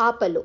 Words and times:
Apollo. 0.00 0.40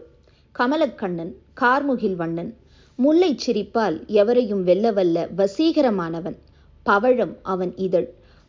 Kamalakannan 0.56 1.32
கார்முகில் 1.62 2.16
வண்ணன். 2.16 2.58
முல்லைச் 3.00 3.44
சிரிப்பால் 3.46 4.06
எவரையும் 4.06 4.66
வெல்லவல்ல 4.66 5.28
வசீகரமானவன். 5.36 6.38
பவழம் 6.86 7.36
அவன் 7.44 7.76
இதழ். 7.76 8.08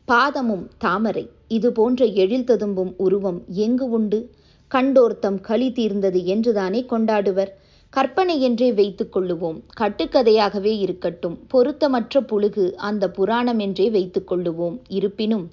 பாதமும் 0.08 0.69
தாமரை. 0.79 1.24
இது 1.48 1.72
போன்ற 1.72 2.04
எழில் 2.04 2.45
ததும்பும் 2.45 2.95
உருவம் 2.96 3.45
எங்கு 3.48 3.90
உண்டு? 3.90 4.30
கண்டோர்த்தம் 4.71 5.40
களி 5.40 5.72
தீர்ந்தது 5.72 6.24
என்றுதானே 6.24 6.87
கொண்டாடுவர்? 6.90 7.49
கற்பனை 7.93 8.41
என்றே 8.41 8.73
வைத்துக் 8.73 9.17
கொள்ளுவோம். 9.17 9.63
கட்டுக்கதையாகவே 9.81 10.79
இருக்கட்டும். 10.79 11.47
பொருத்தமற்ற 11.54 12.21
புழுகு 12.21 12.73
அந்த 12.81 13.11
புராணம் 13.11 13.59
என்றே 13.59 13.91
வைத்துக் 13.91 14.33
கொள்ளுவோம். 14.33 14.79
இருப்பினும் 14.88 15.47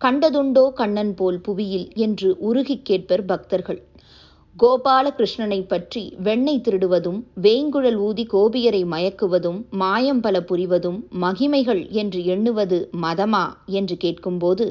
கண்டதுண்டோ 0.00 0.72
கண்ணன் 0.72 1.14
போல் 1.14 1.40
புவியில் 1.40 1.88
என்று 1.94 2.36
உருகிக் 2.38 2.84
கேட்பர் 2.84 3.24
பக்தர்கள். 3.24 3.80
கோபாலகிருஷ்ணனை 4.56 5.58
பற்றி 5.68 6.14
வெண்ணெய் 6.18 6.60
திருடுவதும் 6.60 7.20
வேங்குழல் 7.42 7.96
ஊதி 7.96 8.26
கோபியரை 8.32 8.80
மயக்குவதும் 8.86 9.60
மாயம் 9.70 10.20
பல 10.20 10.40
புரிவதும் 10.40 10.98
மகிமைகள் 11.20 11.90
என்று 11.90 12.24
எண்ணுவது 12.24 12.78
மதமா? 13.02 13.44
என்று 13.66 13.96
கேட்கும்போது 13.96 14.66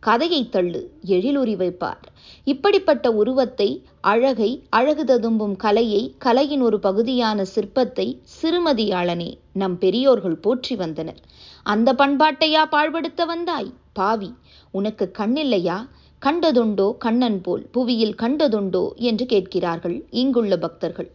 கதையை 0.00 0.48
தள்ளு 0.48 0.80
எழிலுரி 1.06 1.54
வைப்பார். 1.56 2.02
இப்படிப்பட்ட 2.46 3.12
உருவத்தை 3.12 3.68
அழகை 4.00 4.50
அழகு 4.70 5.04
ததும்பும் 5.04 5.56
கலையை 5.56 6.02
கலையின் 6.18 6.60
ஒரு 6.60 6.80
பகுதியான 6.80 7.46
சிற்பத்தை 7.54 8.06
சிறுமதியாளனே 8.36 9.30
நம் 9.52 9.78
பெரியோர்கள் 9.78 10.38
போற்றி 10.38 10.76
வந்தனர். 10.76 11.20
அந்த 11.66 11.92
பண்பாட்டையா 11.92 12.64
பாழ்படுத்த 12.70 13.26
வந்தாய்? 13.26 13.72
பாவி 13.92 14.30
உனக்கு 14.74 15.06
கண்ணில்லையா? 15.18 15.78
கண்டதுண்டோ 16.22 16.86
கண்ணன் 16.98 17.40
போல் 17.40 17.62
புவியில் 17.70 18.14
கண்டதுண்டோ 18.14 18.82
என்று 18.94 19.26
கேட்கிறார்கள் 19.26 19.94
இங்குள்ள 20.10 20.56
பக்தர்கள். 20.56 21.08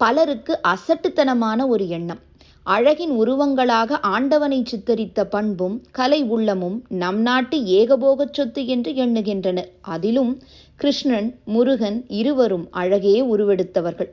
பலருக்கு 0.00 0.58
அசட்டுத்தனமான 0.62 1.66
ஒரு 1.66 1.88
எண்ணம். 1.88 2.20
அழகின் 2.66 3.12
உருவங்களாக 3.22 3.98
ஆண்டவனை 4.00 4.58
சித்தரித்த 4.70 5.24
பண்பும் 5.24 5.76
கலை 5.90 6.20
உள்ளமும் 6.22 6.76
நம் 6.88 7.20
நாட்டு 7.20 7.58
ஏகபோகச் 7.78 8.32
சொத்து 8.32 8.66
என்று 8.66 8.94
எண்ணுகின்றனர் 8.94 9.70
அதிலும் 9.80 10.32
கிருஷ்ணன் 10.76 11.30
முருகன் 11.44 11.98
இருவரும் 12.20 12.66
அழகே 12.70 13.16
உருவெடுத்தவர்கள். 13.22 14.10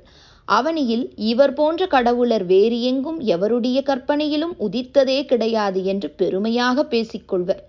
அவனியில் 0.47 1.05
இவர் 1.15 1.53
போன்ற 1.53 1.87
கடவுளர் 1.87 2.45
வேறு 2.45 2.81
எங்கும் 2.81 3.19
எவருடைய 3.19 3.79
கற்பனையிலும் 3.81 4.55
உதித்ததே 4.59 5.19
கிடையாது 5.25 5.83
என்று 5.83 6.09
பெருமையாக 6.09 6.83
பேசிக்கொள்வர். 6.83 7.61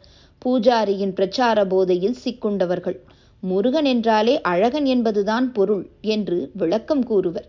பூஜாரியின் 0.44 1.14
பிரச்சார 1.14 1.64
போதையில் 1.66 2.16
சிக்குண்டவர்கள். 2.24 2.98
முருகன் 3.42 3.84
என்றாலே 3.84 4.40
அழகன் 4.40 4.84
என்பதுதான் 4.84 5.52
பொருள் 5.52 5.90
என்று 6.00 6.50
விளக்கம் 6.54 7.02
கூறுவர். 7.02 7.48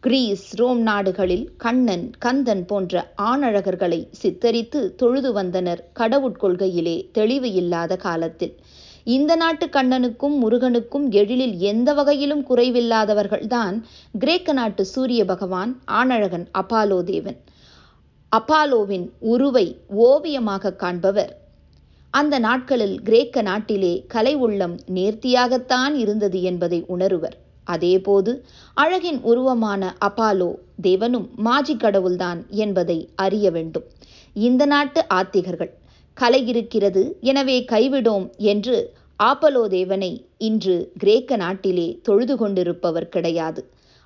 கிரீஸ் 0.00 0.54
ரோம் 0.54 0.80
நாடுகளில் 0.80 1.46
கண்ணன் 1.56 2.10
கந்தன் 2.18 2.62
போன்ற 2.66 3.12
ஆணழகர்களை 3.22 3.98
சித்தரித்து 4.22 4.94
தொழுது 4.94 5.32
வந்தனர் 5.32 5.82
கடவுட்கொள்கையிலே 5.98 6.96
தெளிவு 7.12 7.52
இல்லாத 7.52 7.96
காலத்தில். 7.96 8.54
இந்த 9.04 9.36
நாட்டு 9.36 9.66
கண்ணனுக்கும் 9.66 10.36
முருகனுக்கும் 10.38 11.06
எழிலில் 11.10 11.56
எந்த 11.56 11.92
வகையிலும் 11.92 12.42
குறைவில்லாதவர்கள்தான் 12.46 13.76
கிரேக்க 14.18 14.52
நாட்டு 14.52 14.84
சூரிய 14.84 15.24
பகவான் 15.24 15.74
ஆணழகன் 15.84 16.48
அப்பாலோ 16.58 17.02
தேவன். 17.02 17.38
அப்பாலோவின் 18.32 19.06
உருவை 19.18 19.66
ஓவியமாக 19.88 20.72
காண்பவர் 20.72 21.32
அந்த 22.14 22.34
நாட்களில் 22.38 22.96
கிரேக்க 23.02 23.42
நாட்டிலே 23.42 24.04
கலை 24.06 24.34
உள்ளம் 24.34 24.76
நேர்த்தியாகத்தான் 24.94 25.94
இருந்தது 25.94 26.38
என்பதை 26.42 26.80
உணருவர். 26.86 27.36
அதேபோது 27.64 28.32
அழகின் 28.76 29.20
உருவமான 29.22 29.82
அப்பாலோ 30.06 30.48
தேவனும் 30.82 31.26
மாஜி 31.36 31.74
கடவுள்தான் 31.76 32.40
என்பதை 32.64 32.98
அறிய 33.14 33.46
வேண்டும். 33.50 33.84
இந்த 34.36 34.62
நாட்டு 34.66 35.00
ஆத்திகர்கள் 35.14 35.72
கலை 36.16 36.40
இருக்கிறது 36.46 37.02
எனவே 37.20 37.58
கைவிடோம் 37.72 38.26
என்று 38.52 38.76
ஆப்பலோ 39.20 39.62
தேவனை 39.68 40.10
இன்று 40.38 40.76
கிரேக்க 40.98 41.36
நாட்டிலே 41.36 41.88
தொழுது 42.02 42.36
கொண்டிருப்பவர் 42.36 43.08
கிடையாது. 43.08 43.62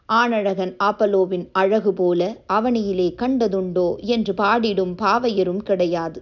ஆணழகன் 0.08 0.72
ஆப்பலோவின் 0.84 1.44
அழகு 1.52 1.92
போல 1.92 2.20
அவனியிலே 2.52 3.08
கண்டதுண்டோ 3.22 3.88
என்று 4.06 4.32
பாடிடும் 4.34 4.94
பாவையரும் 5.02 5.62
கிடையாது. 5.62 6.18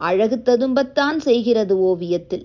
அழகு 0.00 0.36
ததும்பத்தான் 0.44 1.18
செய்கிறது 1.18 1.74
ஓவியத்தில். 1.90 2.44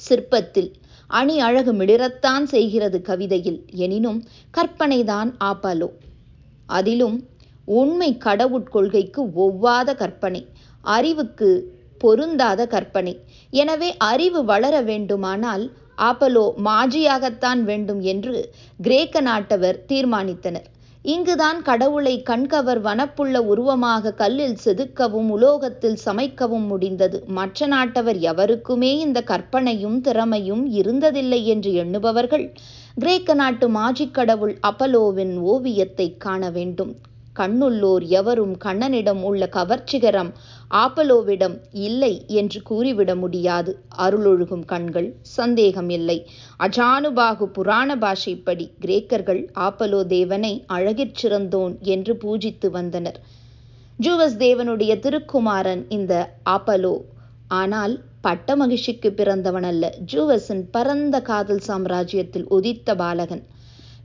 சிற்பத்தில் 0.00 0.70
அணி 1.10 1.36
அழகு 1.40 1.72
மிளிரத்தான் 1.72 2.44
செய்கிறது 2.44 3.00
கவிதையில். 3.00 3.60
எனினும் 3.84 4.20
கற்பனைதான் 4.54 5.30
ஆபாலோ 5.50 5.90
அதிலும் 6.66 7.18
உண்மை 7.64 8.10
கடவுட்கொள்கைக்கு 8.24 9.20
ஒவ்வாத 9.44 9.94
கற்பனை 9.94 10.42
அறிவுக்கு 10.84 11.50
பொருந்தாத 11.98 12.60
கற்பனை. 12.66 13.14
எனவே 13.50 13.90
அறிவு 13.96 14.44
வளர 14.44 14.74
வேண்டுமானால் 14.80 15.64
ஆப்பலோ 15.98 16.44
மாஜியாகத்தான் 16.68 17.60
வேண்டும் 17.62 18.00
என்று 18.00 18.34
கிரேக்க 18.80 19.20
நாட்டவர் 19.20 19.78
தீர்மானித்தனர். 19.88 20.68
இங்குதான் 21.04 21.62
கடவுளை 21.62 22.22
கண்கவர் 22.30 22.80
வனப்புள்ள 22.80 23.36
உருவமாக 23.36 24.12
கல்லில் 24.12 24.58
செதுக்கவும் 24.64 25.28
உலோகத்தில் 25.28 25.98
சமைக்கவும் 26.04 26.66
முடிந்தது. 26.66 27.18
மற்ற 27.26 27.66
நாட்டவர் 27.66 28.18
எவருக்குமே 28.32 28.98
இந்த 28.98 29.20
கற்பனையும் 29.22 30.00
திறமையும் 30.00 30.64
இருந்ததில்லை 30.72 31.40
என்று 31.44 31.72
எண்ணுபவர்கள் 31.84 32.44
கிரேக்க 32.94 33.34
நாட்டு 33.34 33.68
மாஜிக் 33.68 34.10
கடவுள் 34.10 34.54
அப்பலோவின் 34.62 35.34
ஓவியத்தை 35.36 36.16
காண 36.16 36.50
வேண்டும். 36.50 36.92
கண்ணுள்ளோர் 37.36 38.04
எவரும் 38.20 38.54
கண்ணனிடம் 38.64 39.22
உள்ள 39.22 39.48
கவர்ச்சிகரம் 39.52 40.30
ஆப்பலோவிடம் 40.72 41.56
இல்லை 41.72 42.24
என்று 42.26 42.62
கூறிவிட 42.62 43.14
முடியாது. 43.14 43.72
அருளொழுகும் 43.98 44.64
கண்கள் 44.64 45.08
சந்தேகம் 45.20 45.88
இல்லை 45.88 46.18
அஜானுபாகு 46.60 47.46
புராண 47.46 47.96
பாஷைப்படி 47.96 48.66
கிரேக்கர்கள் 48.80 49.42
ஆப்பலோ 49.54 50.06
தேவனை 50.06 50.64
அழகிற் 50.68 51.18
சிறந்தோன் 51.22 51.74
என்று 51.80 52.14
பூஜித்து 52.14 52.70
வந்தனர். 52.70 53.20
ஜூவஸ் 54.00 54.38
தேவனுடைய 54.38 54.92
திருக்குமாரன் 54.98 55.84
இந்த 55.88 56.34
ஆப்பலோ. 56.50 56.94
ஆனால் 57.48 57.94
பட்ட 58.20 58.56
மகிழ்ச்சிக்கு 58.56 59.12
பிறந்தவன் 59.12 59.62
அல்ல 59.62 59.94
ஜூவஸின் 60.12 60.64
பரந்த 60.70 61.20
காதல் 61.20 61.62
சாம்ராஜ்யத்தில் 61.66 62.46
உதித்த 62.48 62.94
பாலகன். 62.94 63.42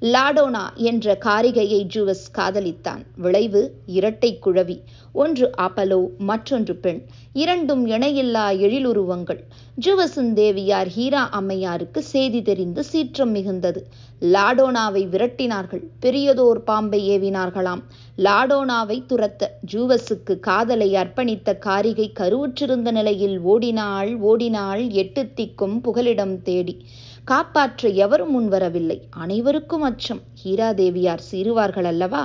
லாடோனா 0.02 0.74
என்ற 0.76 1.18
காரிகையை 1.26 1.84
ஜூவஸ் 1.96 2.26
காதலித்தான். 2.38 3.06
விளைவு 3.16 3.74
இரட்டை 3.86 4.40
குழவி. 4.46 4.82
ஒன்று 5.14 5.52
அப்பலோ 5.58 6.10
மற்றொன்று 6.18 6.76
பெண். 6.76 7.02
இரண்டும் 7.34 7.88
இணையில்லா 7.88 8.60
எழிலுருவங்கள். 8.60 9.40
ஜூவசின் 9.86 10.34
தேவியார் 10.34 10.88
ஹீரா 10.88 11.30
அம்மையாருக்கு 11.40 11.98
செய்தி 11.98 12.42
தெரிந்து 12.42 12.84
சீற்றம் 12.84 13.36
மிகுந்தது. 13.36 13.84
லாடோனாவை 14.22 15.04
விரட்டினார்கள். 15.08 15.84
பெரியதோர் 16.02 16.64
பாம்பை 16.64 17.10
ஏவினார்களாம். 17.10 17.82
லாடோனாவை 18.18 19.04
துரத்த 19.08 19.48
ஜூவஸுக்கு 19.72 20.40
காதலை 20.40 20.94
அர்ப்பணித்த 20.94 21.58
காரிகை 21.58 22.12
கருவுற்றிருந்த 22.20 22.92
நிலையில் 22.92 23.40
ஓடினாள் 23.40 24.18
ஓடினாள் 24.18 24.90
எட்டு 24.90 25.30
திக்கும் 25.36 25.82
புகலிடம் 25.82 26.42
தேடி. 26.42 26.86
காப்பாற்ற 27.28 27.90
எவரும் 28.04 28.34
முன்வரவில்லை 28.34 28.96
அனைவருக்கும் 29.10 29.82
அச்சம். 29.82 30.22
ஹீராதேவியார் 30.44 31.24
சீருவார்கள் 31.32 31.84
அல்லவா 31.84 32.22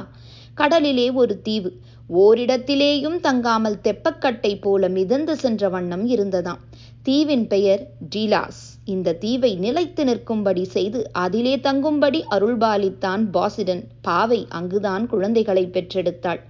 கடலிலே 0.55 1.07
ஒரு 1.11 1.35
தீவு. 1.43 1.71
ஓரிடத்திலேயும் 2.11 3.19
தங்காமல் 3.21 3.79
தெப்பக்கட்டை 3.83 4.53
போல 4.61 4.89
மிதந்து 4.89 5.37
சென்ற 5.37 5.69
வண்ணம் 5.69 6.05
இருந்ததாம். 6.09 6.61
தீவின் 7.03 7.47
பெயர் 7.47 7.83
டீலாஸ். 8.15 8.63
இந்த 8.85 9.17
தீவை 9.25 9.53
நிலைத்து 9.57 10.05
நிற்கும்படி 10.05 10.65
செய்து 10.65 11.01
அதிலே 11.13 11.57
தங்கும்படி 11.57 12.23
அருள்பாலித்தான் 12.31 13.25
பாசிடன் 13.33 13.85
பாவை 14.03 14.47
அங்குதான் 14.51 15.07
குழந்தைகளை 15.07 15.65
பெற்றெடுத்தாள். 15.67 16.43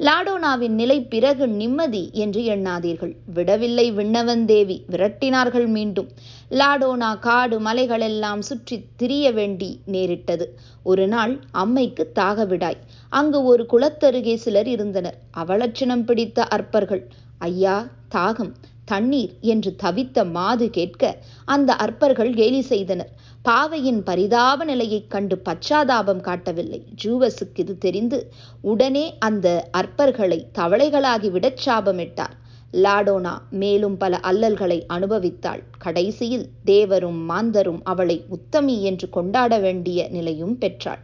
லாடோனாவின் 0.00 0.74
நிலை 0.80 0.96
பிறகு 1.02 1.48
நிம்மதி 1.48 2.10
என்று 2.12 2.40
எண்ணாதீர்கள். 2.42 3.12
விடவில்லை 3.34 3.92
விண்ணவன் 3.92 4.44
தேவி 4.44 4.76
விரட்டினார்கள் 4.90 5.66
மீண்டும். 5.66 6.08
லாடோனா 6.50 7.18
காடு 7.18 7.60
மலைகளெல்லாம் 7.60 8.38
சுற்றி 8.38 8.76
திரிய 8.96 9.32
வேண்டி 9.32 9.80
நேரிட்டது. 9.84 10.46
ஒரு 10.82 11.08
நாள் 11.08 11.34
அம்மைக்கு 11.54 12.04
தாகவிடாய். 12.14 12.80
அங்கு 13.08 13.40
ஒரு 13.44 13.66
குளத்தருகே 13.72 14.34
சிலர் 14.34 14.66
இருந்தனர். 14.66 15.18
அவலட்சணம் 15.36 16.04
பிடித்த 16.04 16.48
அற்பர்கள். 16.50 17.04
ஐயா 17.38 17.76
தாகம் 18.14 18.54
தண்ணீர் 18.84 19.32
என்று 19.40 19.76
தவித்த 19.82 20.30
மாது 20.30 20.70
கேட்க 20.70 21.16
அந்த 21.44 21.70
அற்பர்கள் 21.74 22.34
கேலி 22.34 22.60
செய்தனர். 22.60 23.10
பாவையின் 23.46 24.02
பரிதாப 24.02 24.64
நிலையைக் 24.64 25.10
கண்டு 25.10 25.36
பச்சாதாபம் 25.44 26.20
காட்டவில்லை. 26.20 26.80
ஜூவஸுக்கு 27.04 27.54
இது 27.54 27.78
தெரிந்து 27.78 28.18
உடனே 28.60 29.14
அந்த 29.18 29.68
அற்பர்களை 29.72 30.38
தவளைகளாகி 30.58 31.30
விடச் 31.30 31.62
சாபமிட்டார் 31.66 32.34
லாடோனா 32.74 33.34
மேலும் 33.50 33.96
பல 33.96 34.18
அல்லல்களை 34.20 34.86
அனுபவித்தாள். 34.88 35.62
கடைசியில் 35.78 36.48
தேவரும் 36.66 37.20
மாந்தரும் 37.28 37.80
அவளை 37.84 38.24
உத்தமி 38.28 38.82
என்று 38.82 39.08
கொண்டாட 39.08 39.58
வேண்டிய 39.58 40.08
நிலையும் 40.10 40.58
பெற்றாள். 40.58 41.02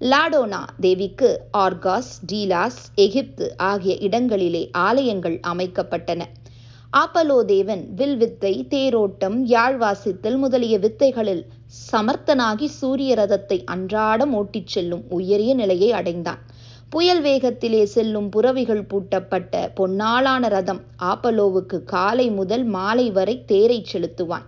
லாடோனா 0.00 0.62
தேவிக்கு 0.80 1.32
ஆர்காஸ் 1.58 2.12
டீலாஸ் 2.32 2.80
எகிப்து 2.94 3.56
ஆகிய 3.56 3.96
இடங்களிலே 3.96 4.70
ஆலயங்கள் 4.72 5.40
அமைக்கப்பட்டன. 5.46 6.22
ஆப்பலோ 6.92 7.44
தேவன் 7.44 7.94
வில் 7.94 8.16
வித்தை 8.16 8.66
தேரோட்டம் 8.70 9.38
யாழ் 9.44 9.76
வாசித்தல் 9.80 10.36
முதலிய 10.36 10.78
வித்தைகளில் 10.78 11.46
சமர்த்தனாகி 11.92 12.66
சூரிய 12.66 13.14
ரதத்தை 13.14 13.64
அன்றாடம் 13.64 14.34
ஓட்டிச் 14.34 14.66
செல்லும் 14.66 15.04
உயரிய 15.08 15.54
நிலையை 15.54 15.92
அடைந்தான். 15.92 16.40
புயல் 16.88 17.22
வேகத்திலே 17.22 17.82
செல்லும் 17.82 18.28
புறவிகள் 18.28 18.82
பூட்டப்பட்ட 18.82 19.70
பொன்னாளான 19.80 20.48
ரதம் 20.48 20.80
ஆப்பலோவுக்கு 21.02 21.78
காலை 21.84 22.30
முதல் 22.30 22.64
மாலை 22.64 23.10
வரை 23.10 23.44
தேரை 23.44 23.86
செலுத்துவான். 23.92 24.46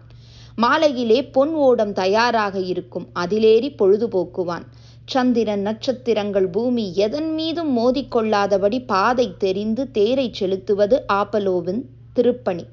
மாலையிலே 0.57 1.25
பொன் 1.25 1.55
ஓடம் 1.55 1.93
தயாராக 1.93 2.59
இருக்கும் 2.59 3.07
அதிலேறி 3.15 3.71
பொழுதுபோக்குவான். 3.81 4.67
சந்திரன் 5.05 5.61
நட்சத்திரங்கள் 5.61 6.49
பூமி 6.49 6.93
எதன் 6.95 7.35
மீதும் 7.35 7.73
மோதிக்கொள்ளாதபடி 7.79 8.79
பாதை 8.87 9.35
தெரிந்து 9.39 9.91
தேரை 9.91 10.31
செலுத்துவது 10.33 11.05
ஆப்பலோவின் 11.13 11.83
திருப்பணி. 12.13 12.65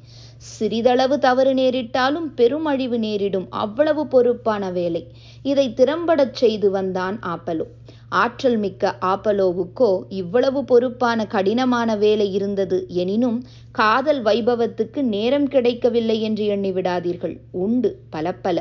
சிறிதளவு 0.57 1.15
தவறு 1.19 1.53
நேரிட்டாலும் 1.53 2.27
பெருமழிவு 2.37 2.97
நேரிடும் 2.97 3.47
அவ்வளவு 3.49 4.03
பொறுப்பான 4.07 4.71
வேலை. 4.71 5.01
இதை 5.43 5.65
திறம்படச் 5.73 6.37
செய்து 6.41 6.69
வந்தான் 6.71 7.17
ஆப்பலோ. 7.25 7.65
ஆற்றல் 8.15 8.57
மிக்க 8.57 8.97
ஆப்பலோவுக்கோ 9.01 9.89
இவ்வளவு 10.13 10.59
பொறுப்பான 10.63 11.25
கடினமான 11.25 11.95
வேலை 11.95 12.27
இருந்தது 12.33 12.77
எனினும் 13.03 13.39
காதல் 13.71 14.21
வைபவத்துக்கு 14.23 15.01
நேரம் 15.13 15.47
கிடைக்கவில்லை 15.47 16.17
என்று 16.21 16.45
எண்ணிவிடாதீர்கள் 16.55 17.35
உண்டு 17.65 17.91
பல 18.09 18.33
பல 18.45 18.57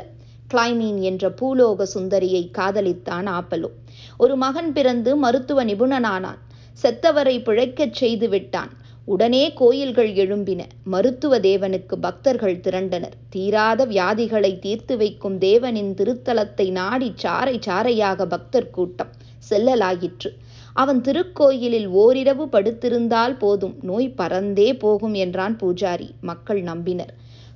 கிளைமீன் 0.53 0.99
என்ற 1.01 1.29
பூலோக 1.41 1.85
சுந்தரியை 1.93 2.41
காதலித்தான் 2.57 3.27
ஆப்பலோ. 3.37 3.69
ஒரு 4.17 4.35
மகன் 4.35 4.71
பிறந்து 4.73 5.11
மருத்துவ 5.15 5.65
நிபுணனானான். 5.65 6.41
செத்தவரை 6.83 7.35
பிழைக்கச் 7.43 7.93
செய்து 7.93 8.27
விட்டான். 8.29 8.71
உடனே 9.05 9.53
கோயில்கள் 9.53 10.11
எழும்பின. 10.13 10.61
மருத்துவ 10.83 11.39
தேவனுக்கு 11.39 11.95
பக்தர்கள் 12.01 12.59
திரண்டனர். 12.59 13.15
தீராத 13.29 13.85
வியாதிகளை 13.85 14.59
தீர்த்து 14.59 14.97
வைக்கும் 14.97 15.37
தேவனின் 15.39 15.91
திருத்தலத்தை 15.93 16.71
நாடி 16.71 17.13
சாறை 17.23 17.55
சாறையாக 17.59 18.25
பக்தர் 18.25 18.69
கூட்டம் 18.69 19.11
செல்லலாயிற்று. 19.49 20.31
அவன் 20.73 21.01
திருக்கோயிலில் 21.01 21.89
ஓரிரவு 22.03 22.45
படுத்திருந்தால் 22.45 23.37
போதும். 23.37 23.75
நோய் 23.81 24.13
பறந்தே 24.17 24.79
போகும் 24.79 25.13
என்றான் 25.13 25.57
பூஜாரி. 25.61 26.09
மக்கள் 26.21 26.61
நம்பினர். 26.61 27.13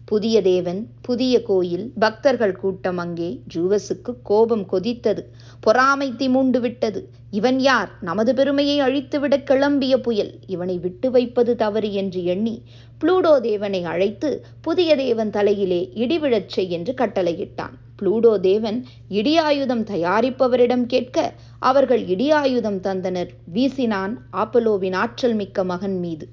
புதிய 0.10 0.42
தேவன் 0.42 0.88
புதிய 1.02 1.42
கோயில் 1.42 1.94
பக்தர்கள் 2.00 2.54
கூட்டம் 2.56 2.98
அங்கே. 2.98 3.42
ஜூவஸுக்கு 3.54 4.12
கோபம் 4.24 4.66
கொதித்தது. 4.72 5.24
பொறாமை 5.60 6.14
திமூண்டு 6.18 6.60
விட்டது. 6.60 7.10
இவன் 7.32 7.60
யார்? 7.60 7.90
நமது 8.02 8.34
பெருமையை 8.36 8.78
அழித்துவிட 8.80 9.38
கிளம்பிய 9.38 9.96
புயல். 9.98 10.32
இவனை 10.48 10.78
விட்டு 10.78 11.12
வைப்பது 11.12 11.56
தவறு 11.56 11.94
என்று 11.94 12.24
எண்ணி 12.24 12.56
புளூடோ 13.02 13.40
தேவனை 13.40 13.84
அழைத்து 13.84 14.30
புதிய 14.62 14.96
தேவன் 14.96 15.30
தலையிலே 15.30 15.82
இடிவிழச் 15.96 16.50
செய் 16.50 16.70
என்று 16.70 16.94
கட்டளையிட்டான். 16.94 17.76
புளூடோ 18.00 18.40
தேவன் 18.40 18.80
இடியாயுதம் 19.10 19.86
தயாரிப்பவரிடம் 19.94 20.86
கேட்க 20.86 21.34
அவர்கள் 21.60 22.06
இடியாயுதம் 22.06 22.82
தந்தனர். 22.82 23.30
வீசினான் 23.54 24.16
ஆப்பலோவின் 24.34 24.96
ஆற்றல் 24.96 25.34
மிக்க 25.34 25.64
மகன் 25.64 26.00
மீது. 26.00 26.28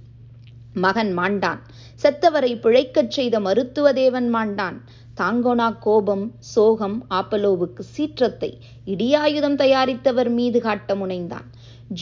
மகன் 0.76 1.18
மாண்டான். 1.18 1.60
செத்தவரை 2.04 2.50
பிழைக்கச் 2.60 3.10
செய்த 3.10 3.40
மருத்துவ 3.40 3.92
தேவன் 3.92 4.26
மாண்டான். 4.34 4.74
தாங்கோனா 5.20 5.68
கோபம் 5.78 6.24
சோகம் 6.38 6.96
ஆப்பலோவுக்கு 7.10 7.82
சீற்றத்தை 7.94 8.50
இடியாயுதம் 8.86 9.56
தயாரித்தவர் 9.56 10.30
மீது 10.30 10.60
காட்ட 10.60 10.94
முனைந்தான். 10.94 11.46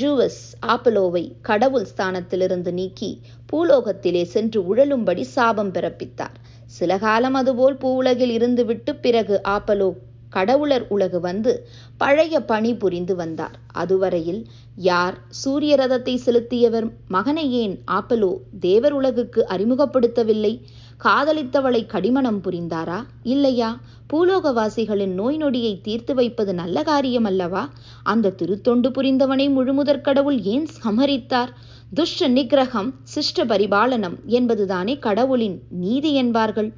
ஜூவஸ் 0.01 0.41
ஆப்பலோவை 0.67 1.25
கடவுள் 1.43 1.87
ஸ்தானத்திலிருந்து 1.93 2.73
நீக்கி 2.73 3.11
பூலோகத்திலே 3.53 4.23
சென்று 4.35 4.63
உழலும்படி 4.75 5.27
சாபம் 5.37 5.73
பிறப்பித்தார். 5.73 6.37
சில 6.79 6.99
காலம் 6.99 7.35
அதுபோல் 7.35 7.77
பூவுலகில் 7.77 8.35
இருந்துவிட்டு 8.39 8.95
பிறகு 9.01 9.41
ஆப்பலோ 9.49 9.91
கடவுளர் 10.31 10.85
உலகு 10.89 11.19
வந்து 11.21 11.53
பழைய 11.97 12.35
பணி 12.41 12.71
புரிந்து 12.75 13.15
வந்தார். 13.17 13.57
அதுவரையில் 13.73 14.43
யார் 14.77 15.19
சூரிய 15.29 15.77
ரதத்தை 15.77 16.15
செலுத்தியவர் 16.27 16.93
மகனை 17.09 17.53
ஏன் 17.53 17.79
ஆப்பலோ 17.91 18.37
தேவர் 18.61 18.93
உலகுக்கு 18.93 19.47
அறிமுகப்படுத்தவில்லை? 19.49 20.61
காதலித்தவளை 21.05 21.87
கடிமணம் 21.87 22.41
புரிந்தாரா? 22.41 23.05
இல்லையா? 23.23 23.81
பூலோகவாசிகளின் 24.13 25.15
நோய் 25.15 25.37
நொடியை 25.37 25.81
தீர்த்து 25.81 26.15
வைப்பது 26.15 26.55
நல்ல 26.55 26.83
காரியம் 26.83 27.25
அல்லவா 27.25 27.71
அந்த 28.03 28.31
திருத்தொண்டு 28.31 28.91
புரிந்தவனை 28.91 29.47
முழுமுதற் 29.49 30.01
கடவுள் 30.01 30.41
ஏன் 30.41 30.67
சமரித்தார்? 30.85 31.53
துஷ்ட 31.95 32.29
நிகிரகம் 32.29 32.91
சிஷ்ட 33.15 33.45
பரிபாலனம் 33.45 34.17
என்பதுதானே 34.27 34.99
கடவுளின் 34.99 35.63
நீதி 35.69 36.13
என்பார்கள். 36.15 36.73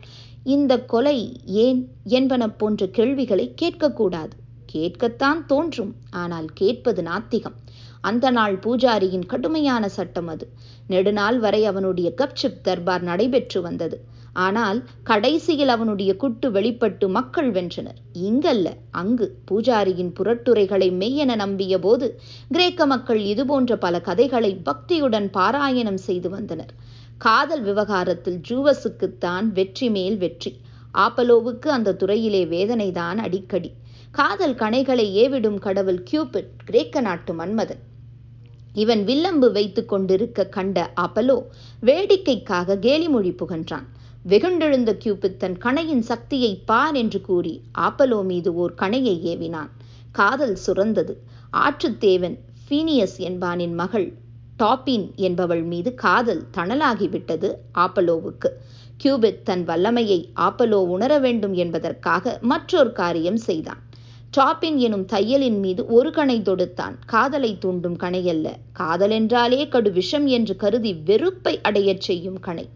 இந்த 0.44 0.78
கொலை 0.78 1.18
ஏன் 1.44 1.88
என்பன 2.02 2.48
போன்ற 2.48 2.86
கேள்விகளை 2.86 3.54
கேட்கக்கூடாது. 3.62 4.30
கேட்கத்தான் 4.72 5.46
தோன்றும் 5.46 5.94
ஆனால் 6.10 6.48
கேட்பது 6.54 7.02
நாத்திகம். 7.02 7.54
அந்த 8.04 8.30
நாள் 8.30 8.56
பூஜாரியின் 8.56 9.26
கடுமையான 9.26 9.84
சட்டம் 9.88 10.26
அது. 10.26 10.46
நெடுநாள் 10.86 11.38
வரை 11.38 11.60
அவனுடைய 11.64 12.08
கப்சிப் 12.20 12.60
தர்பார் 12.62 13.02
நடைபெற்று 13.02 13.60
வந்தது. 13.62 13.96
ஆனால் 14.36 14.78
கடைசியில் 15.02 15.68
அவனுடைய 15.68 16.12
குட்டு 16.16 16.46
வெளிப்பட்டு 16.50 17.06
மக்கள் 17.08 17.50
வென்றனர். 17.50 17.98
இங்கல்ல 18.22 18.68
அங்கு 18.90 19.26
பூஜாரியின் 19.50 20.12
புரட்டுரைகளை 20.18 20.88
மெய்யென 21.02 21.34
நம்பிய 21.34 21.78
போது 21.78 22.06
கிரேக்க 22.48 22.86
மக்கள் 22.86 23.20
இதுபோன்ற 23.24 23.76
பல 23.76 24.00
கதைகளை 24.00 24.52
பக்தியுடன் 24.64 25.28
பாராயணம் 25.38 26.02
செய்து 26.08 26.30
வந்தனர். 26.30 26.74
காதல் 27.18 27.62
விவகாரத்தில் 27.62 28.40
ஜூவஸுக்குத்தான் 28.48 29.48
வெற்றி 29.52 29.90
மேல் 29.90 30.16
வெற்றி. 30.16 30.52
ஆப்பலோவுக்கு 30.94 31.68
அந்த 31.68 31.96
துறையிலே 32.00 32.44
வேதனைதான் 32.46 33.18
அடிக்கடி. 33.18 33.72
காதல் 34.10 34.54
கணைகளை 34.54 35.06
ஏவிடும் 35.22 35.58
கடவுள் 35.58 36.02
கியூபிட் 36.10 36.52
கிரேக்க 36.64 37.00
நாட்டு 37.00 37.32
மன்மதன். 37.34 37.82
இவன் 38.74 39.02
வில்லம்பு 39.04 39.48
வைத்து 39.52 39.82
கொண்டிருக்க 39.84 40.46
கண்ட 40.46 40.78
அப்பலோ 40.96 41.36
வேடிக்கைக்காக 41.80 42.76
கேலிமொழி 42.76 43.32
புகன்றான். 43.32 43.86
வெகுண்டெழுந்த 44.28 44.90
கியூபித் 45.04 45.36
தன் 45.36 45.56
கணையின் 45.58 46.04
சக்தியை 46.10 46.52
பார் 46.66 46.94
என்று 46.94 47.20
கூறி 47.20 47.54
ஆப்பலோ 47.78 48.24
மீது 48.24 48.50
ஓர் 48.54 48.74
கணையை 48.78 49.16
ஏவினான். 49.32 49.70
காதல் 50.12 50.56
சுரந்தது. 50.66 51.14
ஆற்றுத்தேவன் 51.56 52.36
ஃபீனியஸ் 52.64 53.16
என்பானின் 53.28 53.74
மகள் 53.74 54.08
டாப்பின் 54.58 55.06
என்பவள் 55.14 55.62
மீது 55.62 55.90
காதல் 55.94 56.42
தணலாகிவிட்டது 56.56 57.48
ஆப்பலோவுக்கு 57.78 58.50
கியூபித் 59.04 59.42
தன் 59.42 59.64
வல்லமையை 59.64 60.20
ஆப்பலோ 60.36 60.80
உணர 60.94 61.12
வேண்டும் 61.18 61.54
என்பதற்காக 61.54 62.38
மற்றொரு 62.42 62.92
காரியம் 62.92 63.40
செய்தான். 63.48 63.80
டாப்பின் 64.36 64.76
எனும் 64.76 65.04
தையலின் 65.12 65.58
மீது 65.58 65.86
ஒரு 65.86 66.10
கணை 66.10 66.36
தொடுத்தான். 66.40 66.94
காதலை 67.06 67.58
தூண்டும் 67.58 67.96
கணையல்ல 67.96 68.48
காதல் 68.72 69.10
என்றாலே 69.10 69.68
கடு 69.68 69.90
விஷம் 69.92 70.26
என்று 70.26 70.56
கருதி 70.56 70.92
வெறுப்பை 70.94 71.60
அடையச் 71.62 72.00
செய்யும் 72.00 72.40
கணை 72.40 72.66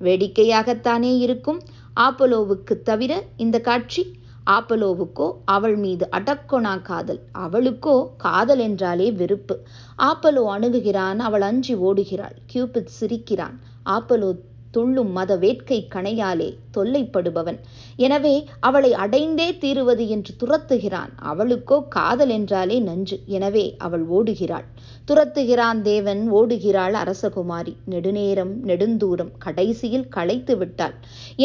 வேடிக்கையாகத்தானே 0.00 1.12
இருக்கும். 1.18 1.60
ஆப்பலோவுக்கு 2.00 2.76
தவிர 2.82 3.22
இந்த 3.36 3.60
காட்சி? 3.60 4.02
ஆப்பலோவுக்கோ 4.50 5.28
அவள் 5.44 5.76
மீது 5.76 6.08
அடக்கொணா 6.12 6.82
காதல்? 6.82 7.20
அவளுக்கோ 7.38 7.96
காதல் 8.16 8.58
என்றாலே 8.58 9.12
வெறுப்பு. 9.12 9.56
ஆப்பலோ 9.98 10.42
அணுகுகிறான். 10.56 11.16
அவள் 11.18 11.40
அஞ்சி 11.40 11.74
ஓடுகிறாள். 11.74 12.36
கியூபிட் 12.52 12.92
சிரிக்கிறான். 13.00 13.56
ஆப்பலோ 13.86 14.30
துள்ளும் 14.74 15.12
மத 15.16 15.32
வேட்கை 15.44 15.78
கணையாலே 15.94 16.48
தொல்லைப்படுபவன். 16.76 17.58
எனவே 18.06 18.34
அவளை 18.68 18.90
அடைந்தே 19.04 19.48
தீருவது 19.62 20.04
என்று 20.14 20.32
துரத்துகிறான். 20.42 21.12
அவளுக்கோ 21.30 21.78
காதல் 21.96 22.32
என்றாலே 22.36 22.78
நஞ்சு 22.88 23.18
எனவே 23.36 23.64
அவள் 23.86 24.04
ஓடுகிறாள். 24.08 24.66
துரத்துகிறான் 25.08 25.80
தேவன் 25.82 26.22
ஓடுகிறாள் 26.32 26.94
அரசகுமாரி. 27.02 27.72
நெடுநேரம் 27.92 28.52
நெடுந்தூரம் 28.68 29.32
கடைசியில் 29.44 30.08
களைத்து 30.08 30.56
விட்டாள். 30.56 30.94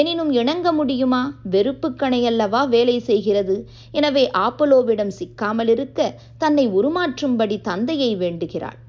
எனினும் 0.02 0.32
இணங்க 0.42 0.72
முடியுமா? 0.72 1.22
வெறுப்பு 1.56 1.90
கணையல்லவா 2.02 2.64
வேலை 2.76 2.98
செய்கிறது? 3.10 3.58
எனவே 3.92 4.26
ஆப்பலோவிடம் 4.46 5.16
சிக்காமல் 5.20 5.72
இருக்க 5.76 6.12
தன்னை 6.38 6.68
உருமாற்றும்படி 6.78 7.58
தந்தையை 7.62 8.12
வேண்டுகிறாள். 8.16 8.80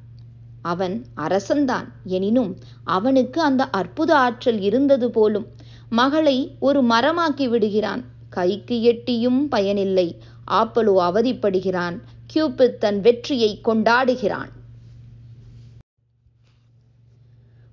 அவன் 0.63 1.05
அரசன்தான். 1.17 1.85
எனினும் 2.05 2.59
அவனுக்கு 2.85 3.41
அந்த 3.41 3.65
அற்புத 3.65 4.17
ஆற்றல் 4.17 4.61
இருந்தது 4.61 5.11
போலும். 5.11 5.47
மகளை 5.89 6.57
ஒரு 6.61 6.83
மரமாக்கி 6.83 7.49
விடுகிறான். 7.49 8.05
கைக்கு 8.29 8.83
எட்டியும் 8.83 9.49
பயனில்லை. 9.49 10.19
ஆப்பலோ 10.51 10.95
அவதிப்படுகிறான். 11.01 12.01
கியூபித் 12.35 12.79
தன் 12.79 13.01
வெற்றியை 13.01 13.61
கொண்டாடுகிறான். 13.65 14.51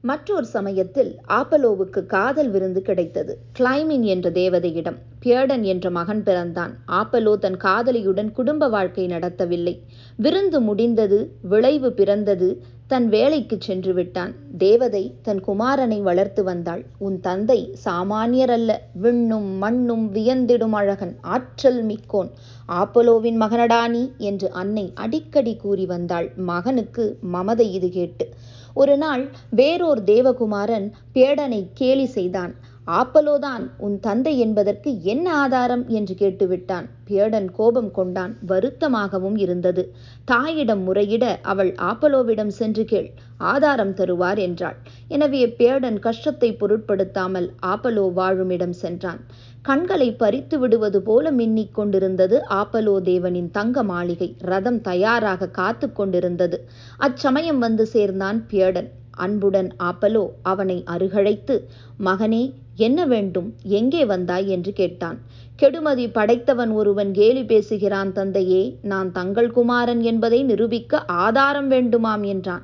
மற்றொரு 0.02 0.46
சமயத்தில் 0.46 1.20
ஆப்பலோவுக்கு 1.28 2.06
காதல் 2.06 2.50
விருந்து 2.50 2.82
கிடைத்தது. 2.82 3.38
கிளைமின் 3.60 4.02
என்ற 4.02 4.30
தேவதையிடம் 4.30 4.98
பியர்டன் 5.20 5.62
என்ற 5.62 5.90
மகன் 5.90 6.24
பிறந்தான். 6.24 6.78
ஆப்பலோ 6.88 7.36
தன் 7.36 7.58
காதலியுடன் 7.58 8.32
குடும்ப 8.32 8.68
வாழ்க்கை 8.68 9.08
நடத்தவில்லை. 9.08 9.80
விருந்து 10.16 10.62
முடிந்தது 10.62 11.32
விளைவு 11.42 11.92
பிறந்தது 11.92 12.64
தன் 12.88 13.10
வேலைக்கு 13.10 13.58
சென்று 13.60 13.94
விட்டான் 13.94 14.36
தேவதை 14.58 15.14
தன் 15.22 15.44
குமாரனை 15.48 16.02
வளர்த்து 16.02 16.44
வந்தாள். 16.44 16.86
உன் 16.98 17.20
தந்தை 17.20 17.78
சாமானியரல்ல. 17.86 18.74
விண்ணும் 19.04 19.58
மண்ணும் 19.58 20.14
வியந்திடும் 20.14 20.72
அழகன். 20.72 21.18
ஆற்றல் 21.22 21.86
மிக்கோன். 21.86 22.30
ஆப்பலோவின் 22.70 23.40
மகனடானி 23.42 24.18
என்று 24.18 24.52
அன்னை 24.52 24.92
அடிக்கடி 24.96 25.56
கூறி 25.56 25.86
வந்தாள். 25.86 26.32
மகனுக்கு 26.36 27.18
மமதை 27.22 27.74
இது 27.74 27.90
கேட்டு. 27.90 28.30
ஒரு 28.74 28.98
நாள் 28.98 29.30
வேறோர் 29.50 30.04
தேவகுமாரன் 30.04 30.92
பேடனை 31.16 31.68
கேலி 31.74 32.06
செய்தான். 32.06 32.56
ஆப்பலோதான் 32.88 33.64
உன் 33.78 33.96
தந்தை 34.00 34.32
என்பதற்கு 34.38 34.90
என்ன 35.04 35.26
ஆதாரம்? 35.36 35.84
என்று 35.90 36.14
கேட்டுவிட்டான். 36.16 36.86
பியர்டன் 37.06 37.50
கோபம் 37.52 37.90
கொண்டான். 37.92 38.34
வருத்தமாகவும் 38.48 39.38
இருந்தது. 39.38 39.84
தாயிடம் 40.26 40.84
முறையிட 40.88 41.26
அவள் 41.44 41.72
ஆப்பலோவிடம் 41.82 42.54
சென்று 42.60 42.84
கேள். 42.86 43.10
ஆதாரம் 43.44 43.94
தருவார் 43.94 44.38
என்றாள். 44.38 44.78
எனவே 45.08 45.42
பேடன் 45.58 46.00
கஷ்டத்தை 46.00 46.50
பொருட்படுத்தாமல் 46.54 47.48
ஆப்பலோ 47.66 48.06
வாழும் 48.14 48.50
இடம் 48.50 48.76
சென்றான். 48.84 49.20
கண்களை 49.62 50.10
பறித்து 50.14 50.60
விடுவது 50.60 51.02
போல 51.02 51.32
மின்னிக் 51.32 51.74
கொண்டிருந்தது 51.74 52.38
ஆப்பலோ 52.52 52.96
தேவனின் 53.02 53.52
தங்க 53.52 53.84
மாளிகை. 53.84 54.30
ரதம் 54.44 54.80
தயாராக 54.82 55.50
காத்து 55.50 55.90
கொண்டிருந்தது. 55.92 56.60
அச்சமயம் 57.00 57.60
வந்து 57.60 57.86
சேர்ந்தான் 57.86 58.40
பியடன் 58.52 58.90
அன்புடன் 59.18 59.70
ஆப்பலோ 59.84 60.24
அவனை 60.44 60.84
அருகழைத்து 60.86 61.56
மகனே 62.00 62.42
என்ன 62.78 63.06
வேண்டும்? 63.06 63.54
எங்கே 63.64 64.06
வந்தாய்? 64.06 64.48
என்று 64.48 64.74
கேட்டான். 64.74 65.18
கெடுமதி 65.60 66.12
படைத்தவன் 66.12 66.72
ஒருவன் 66.72 67.12
கேலி 67.12 67.44
பேசுகிறான் 67.46 68.12
தந்தையே 68.12 68.78
நான் 68.82 69.12
தங்கள் 69.12 69.52
குமாரன் 69.52 70.02
என்பதை 70.02 70.44
நிரூபிக்க 70.44 71.04
ஆதாரம் 71.06 71.72
வேண்டுமாம் 71.72 72.26
என்றான். 72.26 72.64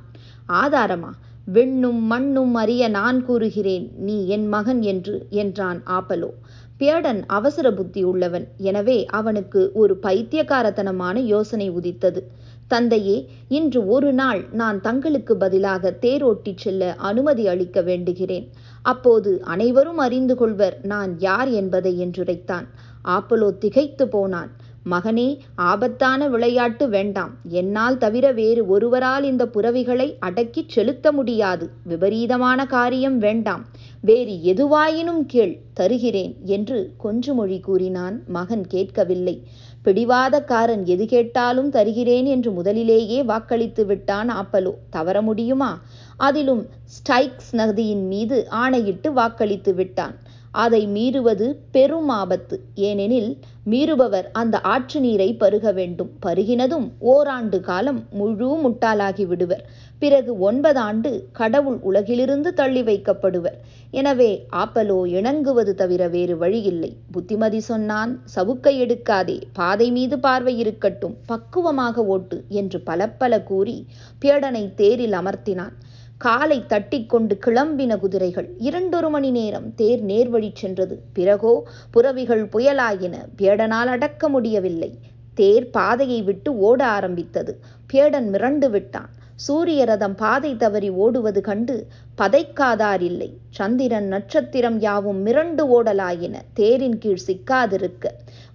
ஆதாரமா? 0.52 1.12
விண்ணும் 1.46 2.02
மண்ணும் 2.02 2.54
அறிய 2.54 2.88
நான் 2.88 3.24
கூறுகிறேன் 3.24 3.86
நீ 3.96 4.26
என் 4.26 4.46
மகன் 4.46 4.82
என்று 4.82 5.26
என்றான் 5.30 5.80
ஆப்பலோ. 5.86 6.30
பியடன் 6.78 7.20
அவசர 7.26 7.66
புத்தி 7.72 8.04
உள்ளவன். 8.04 8.46
எனவே 8.56 9.06
அவனுக்கு 9.10 9.70
ஒரு 9.74 9.98
பைத்தியக்காரத்தனமான 10.02 11.16
யோசனை 11.26 11.70
உதித்தது. 11.70 12.20
தந்தையே 12.66 13.28
இன்று 13.48 13.86
ஒரு 13.86 14.12
நாள் 14.12 14.44
நான் 14.52 14.80
தங்களுக்கு 14.80 15.36
பதிலாக 15.36 15.96
தேரோட்டிச் 16.00 16.56
செல்ல 16.56 16.94
அனுமதி 16.94 17.46
அளிக்க 17.46 17.82
வேண்டுகிறேன். 17.82 18.46
அப்போது 18.82 19.42
அனைவரும் 19.44 19.98
அறிந்து 19.98 20.34
கொள்வர் 20.34 20.78
நான் 20.82 21.14
யார் 21.18 21.48
என்பதை 21.50 22.06
என்றுரைத்தான். 22.06 22.66
ஆப்பலோ 23.08 23.58
திகைத்து 23.58 24.08
போனான். 24.08 24.50
மகனே 24.90 25.38
ஆபத்தான 25.54 26.28
விளையாட்டு 26.28 26.88
வேண்டாம். 26.88 27.30
என்னால் 27.48 27.98
தவிர 27.98 28.32
வேறு 28.32 28.66
ஒருவரால் 28.66 29.24
இந்த 29.24 29.46
புறவிகளை 29.46 30.16
அடக்கிச் 30.20 30.68
செலுத்த 30.68 31.12
முடியாது. 31.12 31.68
விபரீதமான 31.84 32.66
காரியம் 32.66 33.18
வேண்டாம். 33.18 33.64
வேறு 34.00 34.32
எதுவாயினும் 34.54 35.22
கேள் 35.26 35.60
தருகிறேன் 35.74 36.34
என்று 36.44 36.92
கொஞ்சுமொழி 37.04 37.60
கூறினான். 37.60 38.22
மகன் 38.26 38.66
கேட்கவில்லை. 38.66 39.36
பிடிவாதக்காரன் 39.84 40.84
எது 40.84 41.06
கேட்டாலும் 41.06 41.70
தருகிறேன் 41.70 42.24
என்று 42.24 42.50
முதலிலேயே 42.50 43.22
வாக்களித்து 43.22 43.86
விட்டான் 43.86 44.30
ஆப்பலோ. 44.30 44.74
தவற 44.90 45.22
முடியுமா? 45.22 45.80
அதிலும் 46.16 46.66
ஸ்டைக்ஸ் 46.84 47.50
நதியின் 47.50 48.06
மீது 48.06 48.48
ஆணையிட்டு 48.48 49.12
வாக்களித்து 49.12 49.74
விட்டான். 49.74 50.14
அதை 50.62 50.80
மீறுவது 50.86 51.46
பெரும் 51.70 52.10
ஆபத்து. 52.20 52.56
ஏனெனில் 52.88 53.30
மீறுபவர் 53.72 54.26
அந்த 54.32 54.56
ஆற்று 54.72 54.98
நீரை 55.00 55.28
பருக 55.34 55.66
வேண்டும். 55.72 56.10
பருகினதும் 56.26 56.86
ஓராண்டு 57.12 57.58
காலம் 57.60 58.00
முழு 58.10 58.48
முட்டாளாகி 58.64 59.24
விடுவர். 59.26 59.64
பிறகு 59.98 60.32
ஒன்பதாண்டு 60.48 61.10
கடவுள் 61.32 61.78
உலகிலிருந்து 61.90 62.50
தள்ளி 62.54 62.82
வைக்கப்படுவர். 62.82 63.56
எனவே 63.90 64.30
ஆப்பலோ 64.62 64.98
இணங்குவது 65.16 65.74
தவிர 65.74 66.08
வேறு 66.08 66.36
வழியில்லை. 66.36 66.90
புத்திமதி 67.12 67.60
சொன்னான் 67.70 68.12
சவுக்கை 68.36 68.74
எடுக்காதே. 68.84 69.38
பாதை 69.52 69.88
மீது 69.90 70.18
பார்வை 70.18 70.54
இருக்கட்டும். 70.58 71.16
பக்குவமாக 71.26 72.04
ஓட்டு 72.14 72.38
என்று 72.60 72.80
பல 72.80 73.08
பல 73.22 73.42
கூறி 73.42 73.76
பியடனை 74.22 74.64
தேரில் 74.74 75.12
அமர்த்தினான். 75.12 75.74
காலை 76.18 76.66
தட்டி 76.66 77.06
கொண்டு 77.06 77.38
கிளம்பின 77.46 77.98
குதிரைகள் 77.98 78.48
இரண்டொரு 78.58 79.10
மணி 79.10 79.30
நேரம் 79.30 79.74
தேர் 79.74 80.04
நேர்வழி 80.04 80.50
சென்றது. 80.54 81.02
பிறகோ 81.12 81.68
புறவிகள் 81.90 82.44
புயலாயின. 82.44 83.14
பேடனால் 83.36 83.92
அடக்க 83.96 84.28
முடியவில்லை. 84.28 84.98
தேர் 85.34 85.70
பாதையை 85.70 86.22
விட்டு 86.22 86.58
ஓட 86.58 86.86
ஆரம்பித்தது. 86.86 87.58
பேடன் 87.92 88.28
மிரண்டு 88.32 88.70
விட்டான். 88.70 89.08
சூரிய 89.34 89.84
ரதம் 89.84 90.14
பாதை 90.14 90.56
தவறி 90.56 90.90
ஓடுவது 90.90 91.40
கண்டு 91.40 91.86
பதைக்காதார் 92.18 93.00
இல்லை. 93.00 93.36
சந்திரன் 93.50 94.06
நட்சத்திரம் 94.06 94.80
யாவும் 94.80 95.26
மிரண்டு 95.26 95.62
ஓடலாயின. 95.76 96.34
தேரின் 96.54 96.98
கீழ் 96.98 97.24
சிக்காதிருக்க 97.26 98.06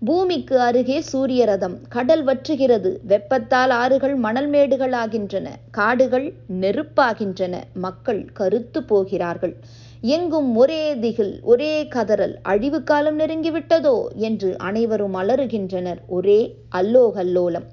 பூமிக்கு 0.01 0.59
அருகே 0.59 1.01
சூரிய 1.01 1.45
ரதம் 1.45 1.75
கடல் 1.89 2.25
வற்றுகிறது. 2.25 2.97
வெப்பத்தால் 3.03 3.69
ஆறுகள் 3.69 4.15
மணல் 4.15 4.47
மேடுகள் 4.47 4.91
ஆகின்றன 4.91 5.47
காடுகள் 5.71 6.33
நெருப்பாகின்றன. 6.61 7.55
மக்கள் 7.73 8.21
கருத்து 8.33 8.83
போகிறார்கள். 8.83 9.55
எங்கும் 10.01 10.55
ஒரே 10.55 10.99
திகில் 10.99 11.33
ஒரே 11.43 11.83
கதறல். 11.95 12.35
அழிவு 12.43 12.83
காலம் 12.83 13.19
நெருங்கிவிட்டதோ 13.19 13.95
என்று 14.13 14.57
அனைவரும் 14.57 15.15
அலறுகின்றனர். 15.15 16.01
ஒரே 16.07 16.39
அல்லோகல்லோலம். 16.71 17.67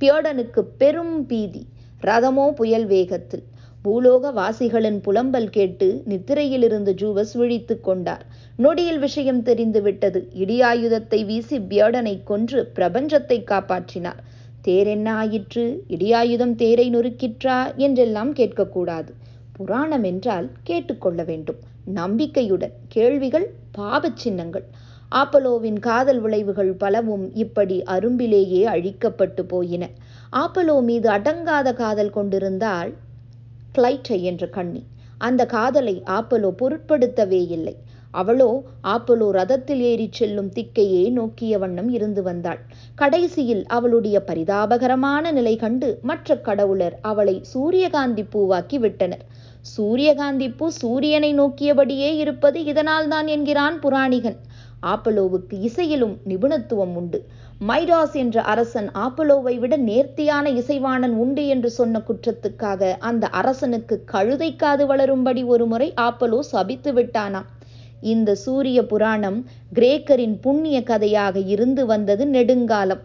பியோடனுக்கு 0.00 0.60
பெரும் 0.78 1.26
பீதி. 1.26 1.66
ரதமோ 2.02 2.52
புயல் 2.52 2.86
வேகத்தில். 2.86 3.44
பூலோக 3.84 4.30
வாசிகளின் 4.32 4.98
புலம்பல் 5.00 5.50
கேட்டு 5.50 5.86
நித்திரையிலிருந்து 6.08 6.92
ஜூவஸ் 6.94 7.32
விழித்து 7.32 7.80
கொண்டார். 7.80 8.24
நொடியில் 8.58 8.98
விஷயம் 8.98 9.42
தெரிந்து 9.42 9.82
விட்டது 9.82 10.20
இடியாயுதத்தை 10.34 11.20
வீசி 11.24 11.58
பியர்டனை 11.60 12.14
கொன்று 12.22 12.60
பிரபஞ்சத்தை 12.74 13.38
காப்பாற்றினார். 13.44 14.20
தேர் 14.62 14.86
என்ன 14.86 15.08
ஆயிற்று 15.14 15.64
இடியாயுதம் 15.88 16.54
தேரை 16.54 16.86
நொறுக்கிற்றா 16.90 17.58
என்றெல்லாம் 17.76 18.32
கேட்கக்கூடாது. 18.34 19.10
புராணம் 19.52 20.04
என்றால் 20.04 20.48
கேட்டுக்கொள்ள 20.62 21.22
வேண்டும். 21.22 21.60
நம்பிக்கையுடன் 21.94 22.74
கேள்விகள் 22.88 23.46
பாபச் 23.78 24.16
சின்னங்கள். 24.16 24.66
ஆப்பலோவின் 25.12 25.78
காதல் 25.78 26.20
விளைவுகள் 26.20 26.72
பலவும் 26.72 27.26
இப்படி 27.34 27.76
அரும்பிலேயே 27.86 28.62
அழிக்கப்பட்டு 28.66 29.42
போயின. 29.42 29.84
ஆப்பலோ 30.32 30.76
மீது 30.80 31.08
அடங்காத 31.10 31.68
காதல் 31.72 32.10
கொண்டிருந்தால் 32.10 32.90
கிளைட்டை 33.72 34.18
என்ற 34.22 34.46
கண்ணி. 34.46 34.82
அந்த 35.18 35.46
காதலை 35.46 36.02
ஆப்பலோ 36.06 36.50
பொருட்படுத்தவே 36.60 37.40
இல்லை 37.50 37.74
அவளோ 38.10 38.48
ஆப்பலோ 38.84 39.26
ரதத்தில் 39.30 39.82
ஏறிச் 39.90 40.12
செல்லும் 40.12 40.48
திக்கையே 40.52 41.02
நோக்கிய 41.10 41.58
வண்ணம் 41.58 41.90
இருந்து 41.90 42.22
வந்தாள். 42.22 42.60
கடைசியில் 42.94 43.66
அவளுடைய 43.66 44.22
பரிதாபகரமான 44.26 45.32
நிலை 45.32 45.56
கண்டு 45.56 45.98
மற்ற 46.02 46.36
கடவுளர் 46.38 46.98
அவளை 47.02 47.36
சூரியகாந்தி 47.42 48.24
பூவாக்கி 48.32 48.78
விட்டனர். 48.78 49.24
சூரியகாந்தி 49.60 50.48
பூ 50.50 50.68
சூரியனை 50.68 51.30
நோக்கியபடியே 51.40 52.10
இருப்பது 52.16 52.64
இதனால்தான் 52.64 53.26
என்கிறான் 53.26 53.78
புராணிகன். 53.78 54.38
ஆப்பலோவுக்கு 54.82 55.56
இசையிலும் 55.60 56.16
நிபுணத்துவம் 56.28 56.94
உண்டு. 56.94 57.18
மைடாஸ் 57.68 58.14
என்ற 58.14 58.42
அரசன் 58.42 58.86
ஆப்பலோவை 58.94 59.52
விட 59.58 59.74
நேர்த்தியான 59.76 60.50
இசைவாணன் 60.50 61.14
உண்டு 61.22 61.42
என்று 61.46 61.70
சொன்ன 61.70 62.00
குற்றத்துக்காக 62.08 62.92
அந்த 62.98 63.24
அரசனுக்கு 63.40 63.96
கழுதை 64.04 64.56
காது 64.56 64.84
வளரும்படி 64.86 65.42
ஒருமுறை 65.44 65.88
ஆப்பலோ 66.00 66.38
சபித்து 66.52 66.92
விட்டானாம். 66.92 67.48
இந்த 68.12 68.34
சூரிய 68.34 68.86
புராணம் 68.86 69.38
கிரேக்கரின் 69.72 70.36
புண்ணிய 70.40 70.82
கதையாக 70.82 71.38
இருந்து 71.38 71.84
வந்தது 71.86 72.26
நெடுங்காலம். 72.26 73.02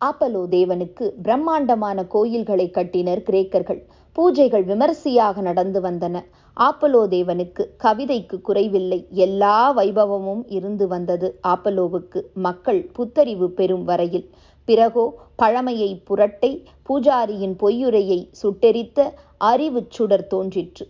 ஆப்பலோ 0.00 0.44
தேவனுக்கு 0.50 1.04
பிரம்மாண்டமான 1.22 2.04
கோயில்களை 2.04 2.70
கட்டினர் 2.70 3.26
கிரேக்கர்கள். 3.28 3.82
பூஜைகள் 4.16 4.64
விமரிசையாக 4.64 5.40
நடந்து 5.40 5.80
வந்தன. 5.80 6.16
ஆப்பலோ 6.56 7.00
தேவனுக்கு 7.14 7.62
கவிதைக்கு 7.84 8.40
குறைவில்லை. 8.40 9.06
எல்லா 9.10 9.76
வைபவமும் 9.76 10.42
இருந்து 10.48 10.88
வந்தது 10.88 11.38
ஆப்பலோவுக்கு. 11.48 12.20
மக்கள் 12.34 12.80
புத்தறிவு 12.92 13.50
பெறும் 13.50 13.84
வரையில். 13.84 14.30
பிறகோ 14.68 15.04
பழமையை 15.42 15.90
புரட்டை 16.08 16.52
பூஜாரியின் 16.88 17.56
பொய்யுரையை 17.62 18.20
சுட்டெரித்த 18.42 19.12
அறிவு 19.38 19.86
சுடர் 19.88 20.26
தோன்றிற்று. 20.26 20.86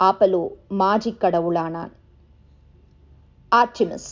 ஆப்பலோ 0.00 0.42
மாஜிக் 0.78 1.20
கடவுளானான். 1.20 1.92
ஆர்டிமிஸ் 3.52 4.10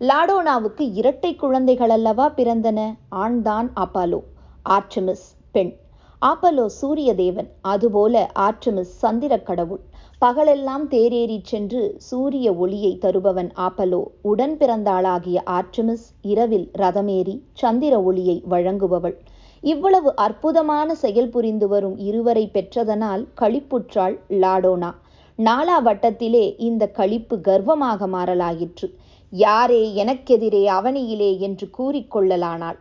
லாடோனாவுக்கு 0.00 0.84
இரட்டை 0.92 1.34
குழந்தைகள் 1.36 1.90
அல்லவா 1.90 2.26
பிறந்தன? 2.30 2.80
ஆண்தான் 3.08 3.68
அப்பாலோ 3.76 4.20
ஆர்டிமிஸ் 4.68 5.26
பெண். 5.50 5.72
ஆப்பலோ 6.22 6.64
சூரிய 6.66 7.10
தேவன் 7.14 7.48
அதுபோல 7.62 8.30
ஆர்டமிஸ் 8.34 8.94
சந்திர 9.02 9.32
கடவுள் 9.38 9.82
பகலெல்லாம் 10.22 10.86
தேரேறிச் 10.90 11.44
சென்று 11.44 11.82
சூரிய 11.98 12.46
ஒளியை 12.54 12.90
தருபவன் 13.00 13.50
ஆப்பலோ. 13.66 14.00
உடன் 14.22 14.54
பிறந்தாளாகிய 14.56 15.38
ஆர்டமிஸ் 15.58 16.06
இரவில் 16.22 16.66
ரதமேறி 16.78 17.34
சந்திர 17.52 18.02
ஒளியை 18.02 18.36
வழங்குபவள். 18.50 19.16
இவ்வளவு 19.62 20.12
அற்புதமான 20.16 20.88
செயல் 20.94 21.30
புரிந்து 21.30 21.68
வரும் 21.68 21.96
இருவரை 21.98 22.44
பெற்றதனால் 22.52 23.24
களிப்புற்றாள் 23.40 24.16
லாடோனா. 24.42 24.90
நாலா 25.38 25.78
வட்டத்திலே 25.84 26.44
இந்த 26.58 26.90
களிப்பு 26.98 27.38
கர்வமாக 27.40 28.08
மாறலாயிற்று. 28.08 28.88
யாரே 29.32 29.82
எனக்கெதிரே 30.04 30.64
அவனியிலே 30.78 31.32
என்று 31.38 31.68
கூறிக்கொள்ளலானாள் 31.78 32.78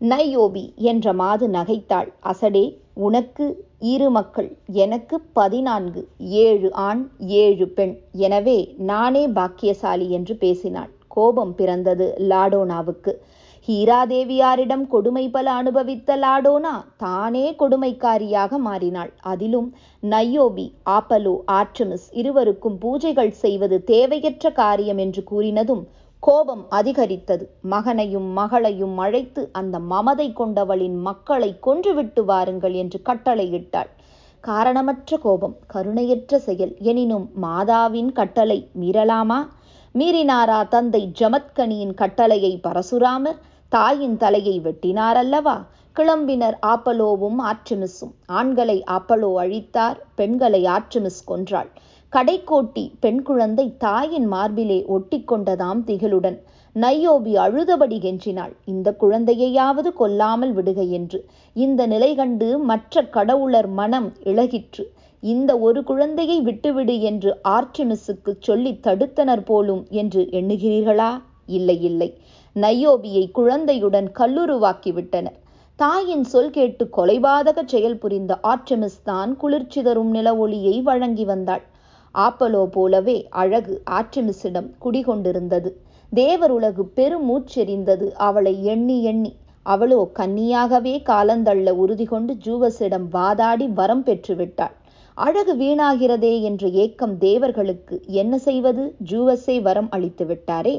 நையோபி 0.00 0.62
என்ற 0.90 1.12
மாது 1.12 1.46
நகைத்தாள். 1.48 2.08
அசடே 2.22 2.62
உனக்கு 3.06 3.46
இரு 3.92 4.06
மக்கள் 4.10 4.48
எனக்கு 4.84 5.16
பதினான்கு 5.32 6.00
ஏழு 6.44 6.68
ஆண் 6.86 7.02
ஏழு 7.42 7.66
பெண். 7.76 7.92
எனவே 8.26 8.56
நானே 8.90 9.24
பாக்கியசாலி 9.28 10.06
என்று 10.10 10.34
பேசினாள். 10.36 10.90
கோபம் 11.08 11.52
பிறந்தது 11.54 12.06
லாடோனாவுக்கு. 12.30 13.14
ஹீராதேவியாரிடம் 13.68 14.84
கொடுமை 14.88 15.24
பல 15.30 15.46
அனுபவித்த 15.52 16.16
லாடோனா 16.16 16.74
தானே 16.96 17.46
கொடுமைக்காரியாக 17.58 18.58
மாறினாள். 18.68 19.12
அதிலும் 19.32 19.68
நையோபி 20.02 20.66
ஆப்பலோ 20.96 21.34
ஆர்டமிஸ் 21.60 22.06
இருவருக்கும் 22.20 22.78
பூஜைகள் 22.84 23.34
செய்வது 23.44 23.78
தேவையற்ற 23.84 24.52
காரியம் 24.62 25.02
என்று 25.06 25.24
கூறினதும் 25.30 25.82
கோபம் 26.20 26.66
அதிகரித்தது. 26.68 27.44
மகனையும் 27.62 28.26
மகளையும் 28.30 28.98
அழைத்து 28.98 29.48
அந்த 29.52 29.78
மமதை 29.78 30.32
கொண்டவளின் 30.32 30.98
மக்களை 30.98 31.58
கொன்றுவிட்டு 31.66 32.24
வாருங்கள் 32.24 32.72
என்று 32.72 33.00
கட்டளையிட்டாள். 33.04 33.90
காரணமற்ற 34.40 35.16
கோபம் 35.16 35.56
கருணையற்ற 35.66 36.38
செயல். 36.38 36.76
எனினும் 36.78 37.30
மாதாவின் 37.42 38.12
கட்டளை 38.12 38.68
மீறலாமா? 38.80 39.38
மீறினாரா 39.94 40.68
தந்தை 40.68 41.12
ஜமத்கனியின் 41.18 41.94
கட்டளையை 41.94 42.60
பரசுராமர்? 42.62 43.38
தாயின் 43.68 44.16
தலையை 44.16 44.60
வெட்டினாரல்லவா? 44.60 45.56
கிளம்பினர் 45.96 46.56
ஆப்பலோவும் 46.66 47.40
ஆர்டமிஸும். 47.50 48.14
ஆண்களை 48.26 48.84
ஆப்பலோ 48.90 49.30
அழித்தார் 49.36 49.98
பெண்களை 50.14 50.64
ஆற்றுமிஸ் 50.64 51.22
கொன்றாள். 51.28 51.70
கடைக்கோட்டி 52.12 52.82
பெண் 53.00 53.20
குழந்தை 53.22 53.64
தாயின் 53.78 54.26
மார்பிலே 54.32 54.78
ஒட்டிக்கொண்டதாம் 54.94 55.80
திகளுடன் 55.88 56.38
நையோபி 56.76 57.32
அழுதபடி 57.36 57.98
கெஞ்சினாள். 58.04 58.54
இந்த 58.64 58.88
குழந்தையையாவது 58.92 59.90
கொல்லாமல் 59.92 60.52
விடுக 60.52 60.80
என்று. 60.98 61.18
இந்த 61.56 61.86
நிலை 61.86 62.10
கண்டு 62.14 62.48
மற்ற 62.70 63.04
கடவுளர் 63.16 63.70
மனம் 63.78 64.08
இழகிற்று 64.24 64.84
இந்த 65.22 65.50
ஒரு 65.58 65.82
குழந்தையை 65.84 66.38
விட்டுவிடு 66.40 66.96
என்று 67.00 67.30
ஆர்டிமிஸுக்கு 67.56 68.34
சொல்லி 68.40 68.74
தடுத்தனர் 68.88 69.44
போலும் 69.44 69.82
என்று 70.02 70.24
எண்ணுகிறீர்களா? 70.40 71.10
இல்லை 71.58 71.78
இல்லை. 71.82 72.10
நையோபியை 72.56 73.24
குழந்தையுடன் 73.30 74.10
கல்லுருவாக்கிவிட்டனர் 74.20 75.38
தாயின் 75.78 76.24
சொல் 76.24 76.54
கேட்டு 76.56 76.84
கொலைபாதக 76.96 77.58
செயல் 77.64 77.98
புரிந்த 77.98 78.32
ஆர்டெமிஸ் 78.42 79.02
தான் 79.02 79.30
குளிர்ச்சி 79.36 79.82
தரும் 79.82 80.10
நில 80.10 80.28
ஒளியை 80.36 80.74
வழங்கி 80.88 81.24
வந்தாள். 81.24 81.62
ஆப்பலோ 82.14 82.62
போலவே 82.66 83.28
அழகு 83.42 83.82
ஆற்றிமிசிடம் 83.90 84.68
குடிகொண்டிருந்தது. 84.84 85.70
தேவர் 86.12 86.50
உலகு 86.50 86.84
பெருமூச்செறிந்தது 86.96 88.06
அவளை 88.28 88.54
எண்ணி 88.64 89.02
எண்ணி 89.02 89.32
அவளோ 89.66 90.10
கன்னியாகவே 90.18 90.94
காலந்தள்ள 91.10 91.70
உறுதி 91.70 92.04
கொண்டு 92.04 92.32
ஜூவஸிடம் 92.44 93.06
வாதாடி 93.12 93.66
வரம் 93.68 94.04
பெற்றுவிட்டாள். 94.04 94.74
அழகு 95.14 95.54
வீணாகிறதே 95.56 96.40
என்ற 96.40 96.66
ஏக்கம் 96.84 97.18
தேவர்களுக்கு 97.18 98.02
என்ன 98.06 98.38
செய்வது? 98.38 98.96
ஜூவஸை 99.10 99.56
வரம் 99.62 99.90
அளித்து 99.90 100.24
விட்டாரே. 100.24 100.76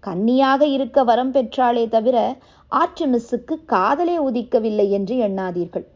கன்னியாக 0.00 0.62
இருக்க 0.66 1.04
வரம் 1.04 1.32
பெற்றாளே 1.32 1.88
தவிர 1.88 2.36
ஆர்டிமிஸுக்கு 2.72 3.54
காதலே 3.66 4.16
உதிக்கவில்லை 4.18 4.88
என்று 4.90 5.16
எண்ணாதீர்கள். 5.28 5.86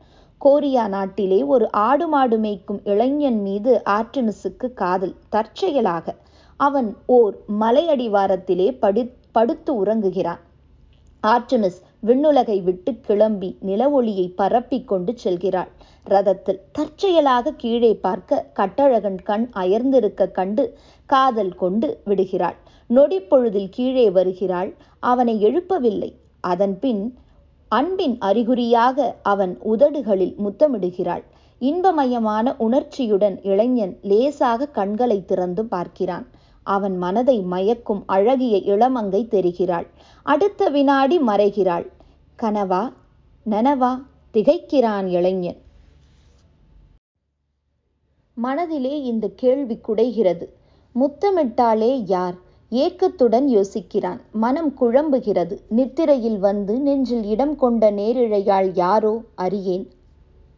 கோரியா 0.44 0.88
நாட்டிலே 0.88 1.42
ஒரு 1.42 1.72
ஆடு 1.72 2.08
மாடு 2.08 2.38
மேய்க்கும் 2.38 2.80
இளைஞன் 2.84 3.40
மீது 3.40 3.82
ஆர்டமிஸுக்கு 3.84 4.72
காதல். 4.74 5.14
தற்செயலாக 5.28 6.14
அவன் 6.56 6.96
ஓர் 7.06 7.38
மலையடிவாரத்திலே 7.60 8.76
படு 8.78 9.12
படுத்து 9.32 9.84
உறங்குகிறான். 9.84 10.42
ஆர்டமிஸ் 11.26 11.80
விண்ணுலகை 12.06 12.62
விட்டு 12.62 12.94
கிளம்பி 13.00 13.56
நில 13.60 13.90
ஒளியை 13.90 14.28
பரப்பிக் 14.28 14.88
கொண்டு 14.88 15.12
செல்கிறாள். 15.24 15.68
ரதத்தில் 16.10 16.60
தற்செயலாக 16.72 17.54
கீழே 17.56 17.94
பார்க்க 17.94 18.46
கட்டழகன் 18.52 19.22
கண் 19.22 19.48
அயர்ந்திருக்க 19.52 20.28
கண்டு 20.28 20.78
காதல் 21.06 21.54
கொண்டு 21.54 22.00
விடுகிறாள். 22.04 22.56
நொடி 22.86 23.20
பொழுதில் 23.20 23.68
கீழே 23.68 24.10
வருகிறாள். 24.10 24.74
அவனை 25.00 25.34
எழுப்பவில்லை. 25.44 26.12
அதன்பின் 26.40 27.18
அன்பின் 27.68 28.18
அறிகுறியாக 28.18 29.16
அவன் 29.22 29.58
உதடுகளில் 29.62 30.34
முத்தமிடுகிறாள். 30.38 31.22
இன்பமயமான 31.60 32.54
உணர்ச்சியுடன் 32.58 33.42
இளைஞன் 33.42 33.98
லேசாக 34.02 34.66
கண்களை 34.66 35.24
திறந்து 35.24 35.64
பார்க்கிறான். 35.64 36.26
அவன் 36.62 36.96
மனதை 36.96 37.40
மயக்கும் 37.40 38.02
அழகிய 38.06 38.56
இளமங்கை 38.56 39.22
தெரிகிறாள். 39.28 39.86
அடுத்த 40.22 40.68
வினாடி 40.68 41.18
மறைகிறாள். 41.18 41.86
கனவா 42.42 42.92
நனவா 43.50 44.02
திகைக்கிறான் 44.34 45.06
இளைஞன். 45.06 45.60
மனதிலே 48.34 49.02
இந்த 49.02 49.30
கேள்வி 49.36 49.80
குடைகிறது. 49.88 50.46
முத்தமிட்டாலே 50.94 52.02
யார்? 52.06 52.44
ஏக்கத்துடன் 52.72 53.46
யோசிக்கிறான். 53.48 54.20
மனம் 54.32 54.72
குழம்புகிறது. 54.80 55.56
நித்திரையில் 55.68 56.38
வந்து 56.38 56.74
நெஞ்சில் 56.78 57.24
இடம் 57.24 57.56
கொண்ட 57.56 57.90
நேரிழையாள் 57.90 58.70
யாரோ 58.74 59.22
அறியேன். 59.34 59.86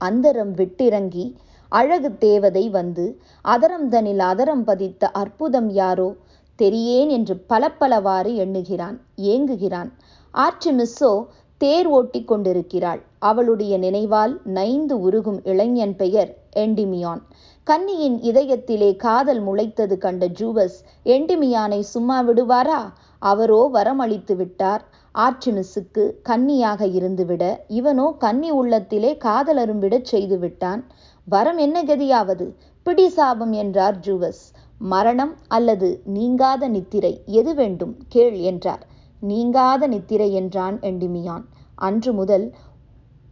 அந்தரம் 0.01 0.53
விட்டிறங்கி 0.55 1.37
அழகு 1.69 2.11
தேவதை 2.19 2.69
வந்து 2.69 3.05
அதரம் 3.45 3.89
தனில் 3.89 4.19
அதரம் 4.19 4.65
பதித்த 4.65 5.11
அற்புதம் 5.11 5.71
யாரோ 5.71 6.17
தெரியேன் 6.57 7.09
என்று 7.09 7.45
பலப்பலவாறு 7.49 8.33
எண்ணுகிறான் 8.45 8.97
ஏங்குகிறான். 9.17 9.91
ஆர்டிமிஸோ 10.35 11.13
தேர் 11.59 11.87
ஓட்டி 11.87 12.25
கொண்டிருக்கிறாள். 12.25 13.01
அவளுடைய 13.19 13.79
நினைவால் 13.79 14.35
நைந்து 14.45 15.01
உருகும் 15.01 15.41
இளைஞன் 15.45 15.97
பெயர் 15.97 16.31
எண்டிமியான். 16.57 17.23
கன்னியின் 17.69 18.15
இதயத்திலே 18.21 18.89
காதல் 18.97 19.41
முளைத்தது 19.47 19.97
கண்ட 19.99 20.27
ஜூவஸ் 20.29 20.77
எண்டிமியானை 21.05 21.81
சும்மா 21.81 22.23
விடுவாரா? 22.23 22.79
அவரோ 23.23 23.59
வரமளித்து 23.73 24.35
விட்டார். 24.37 24.83
ஆர்டிமிஸுக்கு 25.15 26.05
கன்னியாக 26.23 26.87
இருந்துவிட 26.99 27.43
இவனோ 27.69 28.07
கன்னி 28.19 28.51
உள்ளத்திலே 28.51 29.11
காதல் 29.17 29.57
அரும்பிடச் 29.57 30.09
செய்து 30.13 30.39
விட்டான். 30.39 30.83
வரம் 31.25 31.57
என்ன 31.57 31.83
கதியாவது? 31.83 32.47
பிடி 32.87 33.07
சாபம் 33.09 33.53
என்றார் 33.53 33.99
ஜூவஸ். 33.99 34.43
மரணம் 34.79 35.35
அல்லது 35.49 35.91
நீங்காத 36.05 36.69
நித்திரை 36.69 37.13
எது 37.41 37.55
வேண்டும்? 37.55 37.95
கேள் 38.09 38.39
என்றார். 38.51 38.87
நீங்காத 39.23 39.87
நித்திரை 39.87 40.31
என்றான் 40.33 40.79
எண்டிமியான். 40.81 41.45
அன்று 41.75 42.13
முதல் 42.13 42.47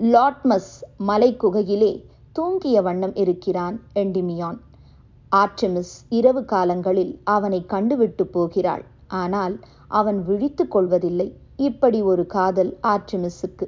லாட்மஸ் 0.00 0.72
மலைக்குகையிலே 1.06 1.92
தூங்கிய 2.38 2.82
வண்ணம் 2.82 3.14
இருக்கிறான் 3.14 3.76
எண்டிமியான். 3.94 4.58
ஆர்டிமிஸ் 5.36 5.92
இரவு 6.08 6.44
காலங்களில் 6.44 7.12
அவனை 7.24 7.60
கண்டுவிட்டு 7.66 8.26
போகிறாள். 8.26 8.84
ஆனால் 9.06 9.54
அவன் 9.88 10.18
விழித்து 10.24 10.68
கொள்வதில்லை. 10.68 11.28
இப்படி 11.56 12.02
ஒரு 12.02 12.26
காதல் 12.26 12.78
ஆர்டிமிஸுக்கு. 12.82 13.66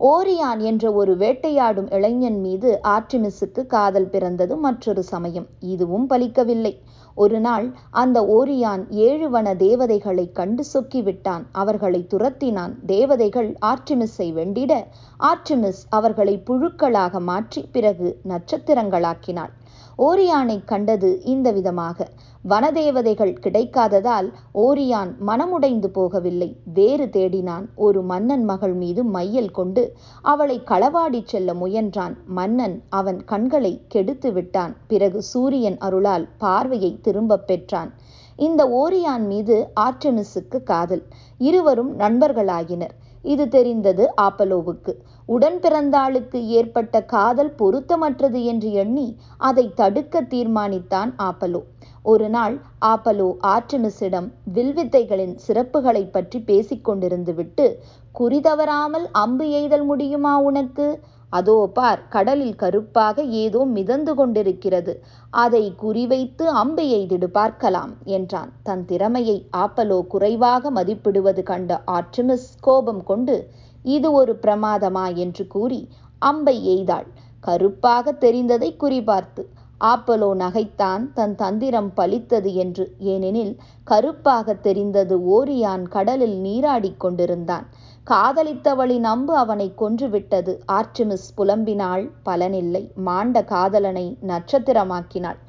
ஓரியான் 0.00 0.60
என்ற 0.60 0.84
ஒரு 0.92 1.16
வேட்டையாடும் 1.16 1.88
இளைஞன் 1.90 2.40
மீது 2.40 2.80
ஆர்டிமிஸுக்கு 2.88 3.64
காதல் 3.66 4.08
பிறந்தது 4.08 4.56
மற்றொரு 4.56 5.02
சமயம். 5.02 5.46
இதுவும் 5.58 6.06
பலிக்கவில்லை. 6.10 6.74
ஒரு 7.14 7.40
நாள் 7.40 7.66
அந்த 7.90 8.18
ஓரியான் 8.26 8.90
ஏழு 8.90 9.30
வன 9.30 9.54
தேவதைகளை 9.54 10.32
கண்டு 10.32 10.64
சொக்கிவிட்டான். 10.74 11.44
அவர்களை 11.52 12.06
துரத்தினான். 12.14 12.74
தேவதைகள் 12.86 13.50
ஆர்டிமிஸை 13.66 14.28
வெண்டிட 14.38 14.72
ஆர்டிமிஸ் 15.20 15.82
அவர்களை 15.88 16.42
புழுக்களாக 16.46 17.20
மாற்றி 17.20 17.68
பிறகு 17.72 18.20
நட்சத்திரங்களாக்கினாள். 18.28 19.52
ஓரியானை 19.98 20.64
கண்டது 20.64 21.22
இந்த 21.22 21.50
விதமாக. 21.50 22.08
வனதேவதைகள் 22.48 23.34
கிடைக்காததால் 23.40 24.32
ஓரியான் 24.52 25.16
மனமுடைந்து 25.26 25.86
போகவில்லை. 25.94 26.56
வேறு 26.74 27.04
தேடினான். 27.06 27.66
ஒரு 27.74 28.02
மன்னன் 28.02 28.44
மகள் 28.44 28.72
மீது 28.72 29.04
மையல் 29.04 29.50
கொண்டு 29.50 29.96
அவளை 30.22 30.62
களவாடிச் 30.64 31.26
செல்ல 31.26 31.52
முயன்றான். 31.54 32.16
மன்னன் 32.26 32.82
அவன் 32.88 33.24
கண்களை 33.24 33.82
கெடுத்து 33.88 34.32
விட்டான். 34.32 34.76
பிறகு 34.86 35.22
சூரியன் 35.22 35.78
அருளால் 35.78 36.28
பார்வையை 36.38 36.98
திரும்பப் 37.02 37.46
பெற்றான். 37.46 37.92
இந்த 38.36 38.68
ஓரியான் 38.70 39.26
மீது 39.26 39.70
ஆர்டெமிஸுக்கு 39.80 40.62
காதல். 40.62 41.02
இருவரும் 41.38 41.98
நண்பர்களாகினர் 41.98 42.94
இது 43.22 43.48
தெரிந்தது 43.48 44.12
ஆப்பலோவுக்கு. 44.22 44.92
உடன் 45.28 45.58
பிறந்தாளுக்கு 45.60 46.38
ஏற்பட்ட 46.48 47.02
காதல் 47.04 47.52
பொருத்தமற்றது 47.58 48.44
என்று 48.44 48.72
எண்ணி 48.72 49.06
அதை 49.38 49.66
தடுக்க 49.74 50.22
தீர்மானித்தான் 50.22 51.10
ஆப்பலோ. 51.22 51.60
ஒரு 52.02 52.28
நாள் 52.28 52.54
ஆப்பலோ 52.86 53.28
ஆர்டமிஸிடம் 53.46 54.28
வில்வித்தைகளின் 54.54 55.34
சிறப்புகளை 55.46 56.10
பற்றி 56.10 56.38
பேசிக்கொண்டிருந்து 56.40 57.34
விட்டு 57.34 57.66
குறி 58.14 58.40
தவறாமல் 58.40 59.06
அம்பு 59.12 59.46
எய்தல் 59.50 59.84
முடியுமா 59.84 60.38
உனக்கு? 60.38 60.86
அதோ 61.32 61.56
பார் 61.74 62.00
கடலில் 62.08 62.56
கருப்பாக 62.56 63.22
ஏதோ 63.22 63.60
மிதந்து 63.64 64.14
கொண்டிருக்கிறது. 64.14 64.92
அதை 65.30 65.62
குறிவைத்து 65.82 66.44
அம்பு 66.62 66.84
எய்திடு 66.98 67.28
பார்க்கலாம் 67.30 67.92
என்றான். 68.04 68.50
தன் 68.62 68.84
திறமையை 68.84 69.46
ஆப்பலோ 69.56 69.98
குறைவாக 70.06 70.70
மதிப்பிடுவது 70.70 71.42
கண்ட 71.42 71.80
ஆர்டமிஸ் 71.90 72.48
கோபம் 72.60 73.02
கொண்டு 73.04 73.36
இது 73.82 74.12
ஒரு 74.12 74.38
பிரமாதமா 74.42 75.14
என்று 75.14 75.46
கூறி 75.46 75.88
அம்பை 76.18 76.56
எய்தாள். 76.68 77.06
கருப்பாக 77.40 78.12
தெரிந்ததை 78.12 78.76
குறிபார்த்து 78.80 79.42
ஆப்பலோ 79.84 80.28
நகைத்தான் 80.34 81.12
தன் 81.12 81.34
தந்திரம் 81.34 81.92
பலித்தது 81.96 82.52
என்று. 82.54 82.94
ஏனெனில் 82.98 83.56
கருப்பாக 83.84 84.54
தெரிந்தது 84.54 85.24
ஓரியான் 85.24 85.88
கடலில் 85.88 86.36
நீராடிக் 86.42 86.96
கொண்டிருந்தான். 86.96 87.66
காதலித்தவளின் 88.10 89.02
அம்பு 89.02 89.36
அவனை 89.36 89.72
கொன்றுவிட்டது 89.78 90.52
ஆர்டிமிஸ் 90.72 91.28
புலம்பினாள். 91.36 92.10
பலனில்லை. 92.24 92.94
மாண்ட 92.94 93.44
காதலனை 93.44 94.16
நட்சத்திரமாக்கினாள். 94.26 95.40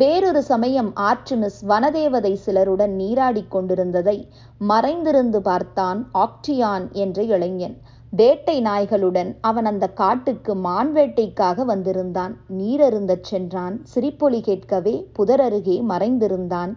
வேறொரு 0.00 0.40
சமயம் 0.42 0.88
ஆர்டிமிஸ் 1.02 1.60
வனதேவதை 1.68 2.32
சிலருடன் 2.34 2.92
நீராடிக் 2.98 3.48
கொண்டிருந்ததை 3.48 4.16
மறைந்திருந்து 4.58 5.38
பார்த்தான் 5.42 6.00
ஆக்டியான் 6.14 6.86
என்ற 6.92 7.22
இளைஞன். 7.22 7.76
வேட்டை 8.10 8.56
நாய்களுடன் 8.62 9.30
அவன் 9.40 9.64
அந்த 9.64 9.86
காட்டுக்கு 10.00 10.54
மான் 10.56 10.90
வேட்டைக்காக 10.94 11.64
வந்திருந்தான். 11.64 12.34
நீரருந்தச் 12.58 13.26
சென்றான். 13.30 13.76
சிரிப்பொலி 13.94 14.40
கேட்கவே 14.40 14.94
புதர் 15.12 15.40
அருகே 15.40 15.76
மறைந்திருந்தான். 15.88 16.72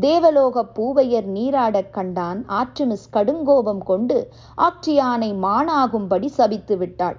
தேவலோக 0.00 0.66
பூவையர் 0.76 1.28
நீராடக் 1.36 1.92
கண்டான். 1.92 2.44
ஆற்றுமிஸ் 2.60 3.08
கடுங்கோபம் 3.12 3.84
கொண்டு 3.84 4.18
ஆக்டியானை 4.58 5.30
மானாகும்படி 5.46 6.30
சபித்து 6.40 6.76
விட்டாள். 6.76 7.18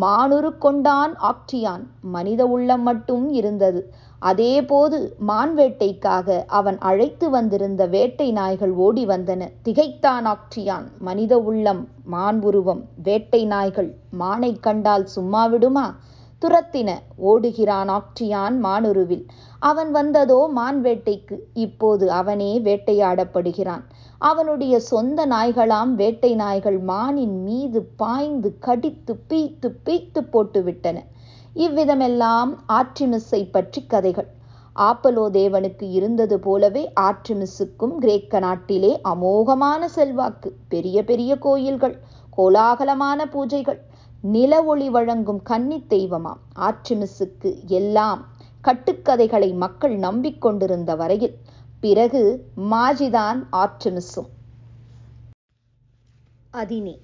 மானுரு 0.00 0.58
கொண்டான் 0.58 1.14
ஆக்டியான். 1.20 1.84
மனித 2.00 2.46
உள்ளம் 2.46 2.82
மட்டும் 2.82 3.26
இருந்தது. 3.30 3.80
அதேபோது 4.18 5.16
மான் 5.18 5.56
வேட்டைக்காக 5.56 6.44
அவன் 6.46 6.78
அழைத்து 6.78 7.30
வந்திருந்த 7.30 7.86
வேட்டை 7.86 8.32
நாய்கள் 8.32 8.72
ஓடி 8.86 9.06
வந்தன. 9.06 9.48
திகைத்தான் 9.62 10.26
ஆக்டியான். 10.26 10.86
மனித 10.98 11.38
உள்ளம் 11.38 11.88
மான் 12.04 12.42
உருவம் 12.42 12.82
வேட்டை 13.02 13.46
நாய்கள் 13.46 13.90
மானை 14.18 14.52
கண்டால் 14.60 15.06
சும்மா 15.06 15.46
விடுமா? 15.46 15.86
துரத்தின. 16.42 16.90
ஓடுகிறான் 17.30 17.90
ஆக்டியான் 17.90 18.56
மானுருவில். 18.64 19.24
அவன் 19.62 19.90
வந்ததோ 19.90 20.40
மான் 20.48 20.80
வேட்டைக்கு 20.82 21.36
இப்போது 21.54 22.06
அவனே 22.12 22.50
வேட்டையாடப்படுகிறான். 22.60 23.84
அவனுடைய 24.20 24.74
சொந்த 24.80 25.26
நாய்களாம் 25.26 25.92
வேட்டை 25.94 26.34
நாய்கள் 26.34 26.78
மானின் 26.80 27.36
மீது 27.42 27.80
பாய்ந்து 27.96 28.50
கடித்து 28.58 29.14
பீய்த்து 29.28 29.70
பீய்த்து 29.84 30.22
போட்டுவிட்டன. 30.32 30.98
இவ்விதமெல்லாம் 31.56 32.50
ஆற்றிமிஸை 32.72 33.42
பற்றி 33.50 33.82
கதைகள். 33.86 34.28
ஆப்பலோ 34.76 35.26
தேவனுக்கு 35.30 35.86
இருந்தது 35.90 36.36
போலவே 36.38 36.82
ஆற்றிமிஸுக்கும் 37.00 37.94
கிரேக்க 37.98 38.38
நாட்டிலே 38.38 38.92
அமோகமான 39.04 39.84
செல்வாக்கு. 39.88 40.50
பெரிய 40.68 41.04
பெரிய 41.04 41.32
கோயில்கள் 41.38 41.96
கோலாகலமான 42.38 43.20
பூஜைகள் 43.34 43.78
நில 44.34 44.52
ஒளி 44.64 44.86
வழங்கும் 44.90 45.40
கன்னி 45.42 45.78
தெய்வமாம். 45.88 46.40
ஆர்டிமிஸுக்கு 46.68 47.50
எல்லாம் 47.78 48.20
கட்டுக்கதைகளை 48.64 49.50
மக்கள் 49.64 49.94
நம்பிக்கொண்டிருந்த 49.98 50.92
வரையில் 50.96 51.34
பிறகு 51.82 52.22
மாஜிதான் 52.70 53.40
ஆர்டிமிஸும் 53.62 54.30
அதினி 56.50 56.94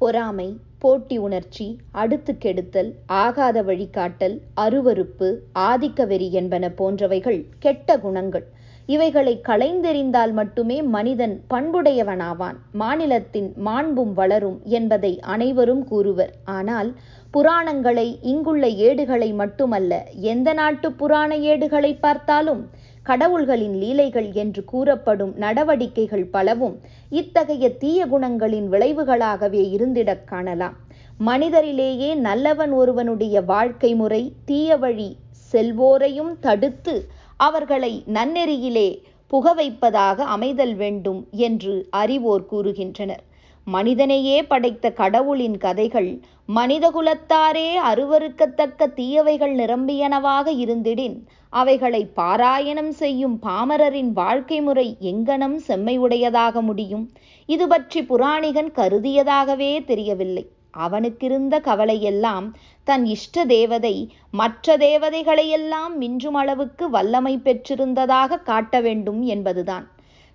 பொறாமை 0.00 0.48
போட்டி 0.78 1.16
உணர்ச்சி 1.18 1.66
அடுத்து 2.02 2.32
கெடுத்தல் 2.38 2.90
ஆகாத 3.22 3.58
வழிகாட்டல் 3.62 4.36
அருவருப்பு 4.56 5.28
ஆதிக்க 5.68 6.06
வெறி 6.06 6.28
என்பன 6.32 6.68
போன்றவைகள் 6.78 7.40
கெட்ட 7.58 7.98
குணங்கள். 7.98 8.46
இவைகளை 8.86 9.40
களைந்தெறிந்தால் 9.48 10.32
மட்டுமே 10.32 10.82
மனிதன் 10.82 11.40
பண்புடையவனாவான். 11.50 12.56
மாநிலத்தின் 12.72 13.52
மாண்பும் 13.56 14.14
வளரும் 14.14 14.60
என்பதை 14.64 15.20
அனைவரும் 15.20 15.84
கூறுவர். 15.84 16.34
ஆனால் 16.44 16.94
புராணங்களை 17.30 18.18
இங்குள்ள 18.22 18.68
ஏடுகளை 18.68 19.32
மட்டுமல்ல 19.32 20.06
எந்த 20.14 20.52
நாட்டு 20.52 20.92
புராண 20.92 21.36
ஏடுகளை 21.36 21.94
பார்த்தாலும்? 21.94 22.68
கடவுள்களின் 23.06 23.76
லீலைகள் 23.78 24.32
என்று 24.32 24.64
கூறப்படும் 24.64 25.34
நடவடிக்கைகள் 25.36 26.24
பலவும் 26.24 26.80
இத்தகைய 27.10 27.76
தீய 27.76 28.06
குணங்களின் 28.06 28.68
விளைவுகளாகவே 28.70 29.62
இருந்திடக் 29.76 30.24
காணலாம். 30.24 30.76
மனிதரிலேயே 31.18 32.14
நல்லவன் 32.14 32.70
ஒருவனுடைய 32.70 33.40
வாழ்க்கை 33.40 33.94
முறை 33.94 34.32
தீய 34.44 34.76
வழி 34.76 35.16
செல்வோரையும் 35.52 36.36
தடுத்து 36.40 37.08
அவர்களை 37.36 38.04
நன்னெறியிலே 38.12 39.02
புக 39.26 39.52
வைப்பதாக 39.52 40.24
அமைதல் 40.24 40.74
வேண்டும் 40.76 41.26
என்று 41.30 41.86
அறிவோர் 41.90 42.46
கூறுகின்றனர். 42.52 43.22
மனிதனையே 43.64 44.42
படைத்த 44.42 44.90
கடவுளின் 44.90 45.56
கதைகள் 45.56 46.20
மனிதகுலத்தாரே 46.54 47.74
அருவருக்கத்தக்க 47.76 48.86
தீயவைகள் 48.86 49.54
நிரம்பியனவாக 49.56 50.46
இருந்திடின். 50.48 51.24
அவைகளை 51.48 52.10
பாராயணம் 52.16 52.88
செய்யும் 52.88 53.38
பாமரரின் 53.42 54.12
வாழ்க்கை 54.12 54.60
முறை 54.60 54.96
எங்கனம் 55.00 55.56
செம்மையுடையதாக 55.68 56.60
முடியும். 56.60 57.10
இது 57.46 57.68
பற்றி 57.68 58.02
புராணிகன் 58.02 58.72
கருதியதாகவே 58.76 59.84
தெரியவில்லை. 59.84 60.48
அவனுக்கிருந்த 60.78 61.60
கவலையெல்லாம் 61.60 62.54
தன் 62.86 63.04
இஷ்ட 63.06 63.44
தேவதை 63.46 63.94
மற்ற 64.30 64.76
தேவதைகளையெல்லாம் 64.76 65.92
மிஞ்சும் 66.00 66.38
அளவுக்கு 66.40 66.84
வல்லமை 66.90 67.34
பெற்றிருந்ததாக 67.38 68.40
காட்ட 68.42 68.80
வேண்டும் 68.80 69.22
என்பதுதான். 69.22 69.86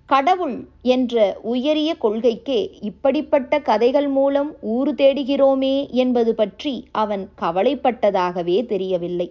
கடவுள் 0.10 0.56
என்ற 0.82 1.16
உயரிய 1.42 1.92
கொள்கைக்கே 2.02 2.62
இப்படிப்பட்ட 2.82 3.60
கதைகள் 3.60 4.08
மூலம் 4.08 4.50
ஊறு 4.62 4.92
தேடுகிறோமே 4.94 5.76
என்பது 5.90 6.32
பற்றி 6.36 6.74
அவன் 6.92 7.24
கவலைப்பட்டதாகவே 7.42 8.58
தெரியவில்லை. 8.66 9.30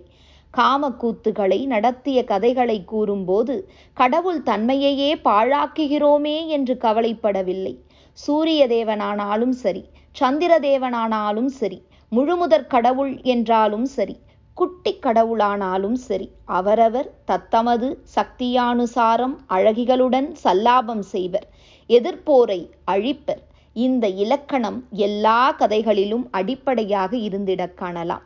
காமக்கூத்துகளை 0.55 1.59
நடத்திய 1.67 2.19
கதைகளை 2.25 2.79
கூறும்போது 2.85 3.57
கடவுள் 3.97 4.41
தன்மையையே 4.43 5.11
பாழாக்குகிறோமே 5.25 6.39
என்று 6.47 6.77
கவலைப்படவில்லை. 6.81 7.75
சூரிய 8.19 8.63
தேவனானாலும் 8.67 9.55
சரி 9.65 9.83
சந்திர 10.17 10.53
தேவனானாலும் 10.59 11.51
சரி 11.59 11.79
முழுமுதற் 12.13 12.67
கடவுள் 12.67 13.23
என்றாலும் 13.23 13.85
சரி 13.87 14.17
குட்டி 14.57 14.99
கடவுளானாலும் 15.03 15.99
சரி 16.07 16.27
அவரவர் 16.45 17.11
தத்தமது 17.25 17.89
சக்தியானுசாரம் 18.15 19.37
அழகிகளுடன் 19.49 20.29
சல்லாபம் 20.45 21.05
செய்வர் 21.07 21.47
எதிர்ப்போரை 21.91 22.61
அழிப்பர். 22.91 23.43
இந்த 23.77 24.09
இலக்கணம் 24.09 24.87
எல்லா 24.91 25.51
கதைகளிலும் 25.53 26.29
அடிப்படையாக 26.31 27.17
இருந்திடக் 27.17 27.75
காணலாம். 27.75 28.25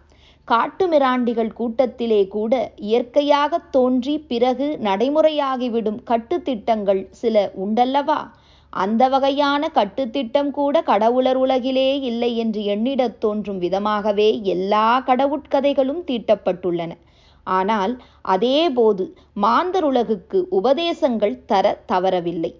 காட்டுமிராண்டிகள் 0.48 1.52
கூட்டத்திலே 1.52 2.26
கூட 2.26 2.52
இயற்கையாக 2.76 3.58
தோன்றி 3.58 4.18
பிறகு 4.18 4.78
நடைமுறையாகிவிடும் 4.82 6.00
கட்டுத்திட்டங்கள் 6.06 7.02
சில 7.10 7.52
உண்டல்லவா? 7.64 8.20
அந்த 8.72 9.08
வகையான 9.08 9.70
கட்டுத்திட்டம் 9.74 10.50
கூட 10.50 10.82
கடவுளர் 10.82 11.36
உலகிலே 11.36 12.00
இல்லை 12.00 12.36
என்று 12.36 12.60
எண்ணிடத் 12.62 13.18
தோன்றும் 13.18 13.60
விதமாகவே 13.60 14.42
எல்லா 14.42 15.02
கடவுட்கதைகளும் 15.06 16.02
தீட்டப்பட்டுள்ளன. 16.06 16.92
ஆனால் 17.46 17.92
அதேபோது 18.22 19.04
மாந்தருலகுக்கு 19.42 20.38
உபதேசங்கள் 20.50 21.44
தர 21.44 21.84
தவறவில்லை. 21.92 22.52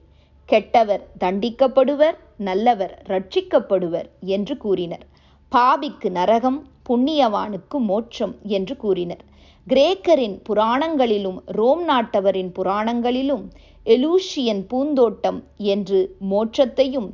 கெட்டவர் 0.48 1.04
தண்டிக்கப்படுவர் 1.20 2.16
நல்லவர் 2.38 2.94
ரட்சிக்கப்படுவர் 3.08 4.08
என்று 4.20 4.56
கூறினர். 4.56 5.04
பாபிக்கு 5.52 6.10
நரகம் 6.10 6.66
புண்ணியவானுக்கு 6.88 7.78
மோட்சம் 7.78 8.34
என்று 8.42 8.76
கூறினர். 8.76 9.22
கிரேக்கரின் 9.66 10.36
புராணங்களிலும் 10.48 11.38
ரோம் 11.46 11.88
நாட்டவரின் 11.88 12.52
புராணங்களிலும் 12.52 13.44
எலூஷியன் 13.86 14.62
பூந்தோட்டம் 14.70 15.40
என்று 15.56 16.00
மோட்சத்தையும் 16.30 17.08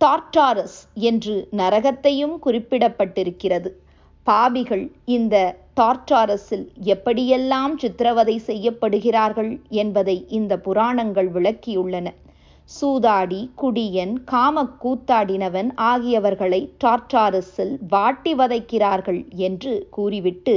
டார்டாரஸ் 0.00 0.78
என்று 0.94 1.34
நரகத்தையும் 1.52 2.34
குறிப்பிடப்பட்டிருக்கிறது. 2.46 3.70
பாபிகள் 4.26 4.84
இந்த 5.04 5.36
டார்டாரஸில் 5.76 6.66
எப்படியெல்லாம் 6.84 7.74
சித்திரவதை 7.76 8.40
செய்யப்படுகிறார்கள் 8.46 9.52
என்பதை 9.68 10.16
இந்த 10.28 10.58
புராணங்கள் 10.58 11.30
விளக்கியுள்ளன. 11.32 12.08
சூதாடி 12.70 13.40
குடியன் 13.54 14.14
காமக்கூத்தாடினவன் 14.32 15.70
ஆகியவர்களை 15.76 16.60
டார்டாரஸில் 16.84 17.74
வாட்டி 17.88 18.34
வதைக்கிறார்கள் 18.34 19.20
என்று 19.46 19.86
கூறிவிட்டு 19.90 20.56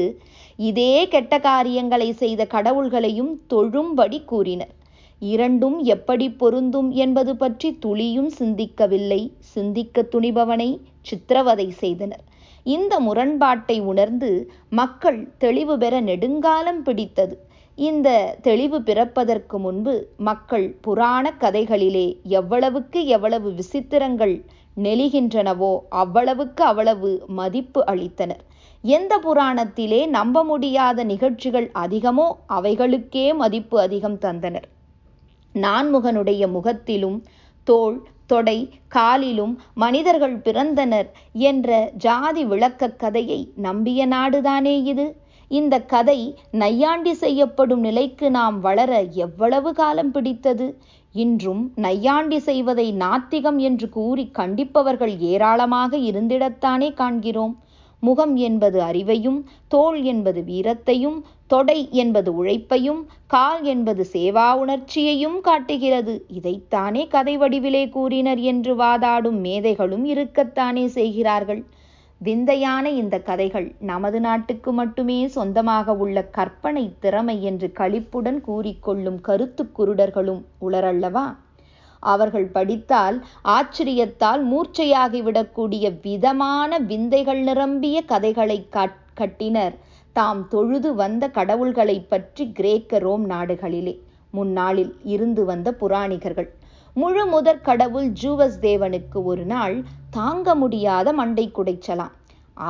இதே 0.60 1.08
கெட்ட 1.08 1.40
காரியங்களை 1.40 2.12
செய்த 2.14 2.48
கடவுள்களையும் 2.52 3.34
தொழும்படி 3.54 4.26
கூறினர். 4.26 4.74
இரண்டும் 5.32 5.78
எப்படி 5.94 6.28
பொருந்தும் 6.42 6.90
என்பது 7.04 7.34
பற்றி 7.36 7.70
துளியும் 7.86 8.30
சிந்திக்கவில்லை. 8.40 9.22
சிந்திக்க 9.54 10.06
துணிபவனை 10.14 10.70
சித்திரவதை 11.02 11.68
செய்தனர். 11.82 12.24
இந்த 12.66 12.94
முரண்பாட்டை 13.00 13.78
உணர்ந்து 13.92 14.30
மக்கள் 14.80 15.20
தெளிவு 15.38 15.76
பெற 15.78 15.94
நெடுங்காலம் 16.02 16.82
பிடித்தது. 16.84 17.36
இந்த 17.78 18.10
தெளிவு 18.42 18.78
பிறப்பதற்கு 18.82 19.58
முன்பு 19.60 19.94
மக்கள் 20.28 20.68
புராண 20.82 21.26
கதைகளிலே 21.40 22.08
எவ்வளவுக்கு 22.40 23.00
எவ்வளவு 23.16 23.50
விசித்திரங்கள் 23.52 24.36
நெளிகின்றனவோ 24.86 25.74
அவ்வளவுக்கு 26.02 26.64
அவ்வளவு 26.64 27.12
மதிப்பு 27.40 27.82
அளித்தனர். 27.94 28.44
எந்த 28.84 29.14
புராணத்திலே 29.26 30.00
நம்ப 30.18 30.38
முடியாத 30.44 31.04
நிகழ்ச்சிகள் 31.04 31.68
அதிகமோ 31.84 32.28
அவைகளுக்கே 32.58 33.26
மதிப்பு 33.42 33.78
அதிகம் 33.80 34.22
தந்தனர். 34.26 34.68
நான்முகனுடைய 35.54 36.52
முகத்திலும் 36.52 37.24
தோள் 37.64 38.08
தொடை 38.26 38.70
காலிலும் 38.88 39.60
மனிதர்கள் 39.74 40.38
பிறந்தனர் 40.38 41.10
என்ற 41.34 41.92
ஜாதி 41.94 42.46
விளக்கக் 42.46 43.00
கதையை 43.00 43.52
நம்பிய 43.56 44.08
நாடுதானே 44.08 44.84
இது? 44.84 45.22
இந்த 45.48 45.82
கதை 45.82 46.36
நையாண்டி 46.52 47.14
செய்யப்படும் 47.14 47.80
நிலைக்கு 47.80 48.32
நாம் 48.32 48.60
வளர 48.60 49.02
எவ்வளவு 49.02 49.74
காலம் 49.74 50.12
பிடித்தது? 50.12 50.82
இன்றும் 51.14 51.72
நையாண்டி 51.76 52.40
செய்வதை 52.40 52.94
நாத்திகம் 52.94 53.58
என்று 53.58 53.90
கூறி 53.90 54.32
கண்டிப்பவர்கள் 54.34 55.18
ஏராளமாக 55.18 55.98
இருந்திடத்தானே 55.98 56.94
காண்கிறோம். 56.94 57.60
முகம் 58.08 58.36
என்பது 58.48 58.80
அறிவையும் 58.82 59.40
தோல் 59.68 60.00
என்பது 60.04 60.42
வீரத்தையும் 60.48 61.20
தொடை 61.48 61.78
என்பது 61.92 62.30
உழைப்பையும் 62.36 63.02
கால் 63.28 63.62
என்பது 63.64 64.04
சேவா 64.14 64.48
உணர்ச்சியையும் 64.56 65.38
காட்டுகிறது. 65.42 66.16
இதைத்தானே 66.40 67.04
கதை 67.08 67.36
வடிவிலே 67.38 67.84
கூறினர் 67.90 68.42
என்று 68.52 68.76
வாதாடும் 68.76 69.40
மேதைகளும் 69.46 70.06
இருக்கத்தானே 70.06 70.86
செய்கிறார்கள். 70.98 71.64
விந்தையான 72.22 72.86
இந்த 73.02 73.16
கதைகள் 73.20 73.68
நமது 73.92 74.20
நாட்டுக்கு 74.20 74.72
மட்டுமே 74.72 75.18
சொந்தமாக 75.28 75.96
உள்ள 75.96 76.18
கற்பனை 76.38 76.86
திறமை 77.00 77.38
என்று 77.44 77.68
களிப்புடன் 77.80 78.40
கூறிக்கொள்ளும் 78.48 79.22
கருத்து 79.22 79.64
குருடர்களும் 79.78 80.44
உளரல்லவா? 80.62 81.26
அவர்கள் 82.14 82.48
படித்தால் 82.56 83.18
ஆச்சரியத்தால் 83.56 84.42
மூர்ச்சையாகிவிடக்கூடிய 84.52 85.86
விதமான 86.02 86.80
விந்தைகள் 86.90 87.42
நிரம்பிய 87.42 87.98
கதைகளை 88.12 88.60
கட்டினர். 89.20 89.76
தாம் 90.14 90.42
தொழுது 90.48 90.90
வந்த 90.96 91.30
கடவுள்களை 91.30 91.98
பற்றி 92.10 92.46
கிரேக்க 92.52 93.00
ரோம் 93.06 93.26
நாடுகளிலே. 93.30 93.96
முன்னாளில் 94.32 94.94
இருந்து 95.14 95.42
வந்த 95.46 95.70
புராணிகர்கள். 95.82 96.50
முழு 96.94 97.24
முதற் 97.26 97.64
கடவுள் 97.68 98.10
ஜூவஸ் 98.22 98.58
தேவனுக்கு 98.62 99.20
ஒரு 99.32 99.46
நாள் 99.46 99.76
தாங்க 100.10 100.56
முடியாத 100.56 101.14
மண்டை 101.14 101.46
குடைச்சலாம். 101.52 102.14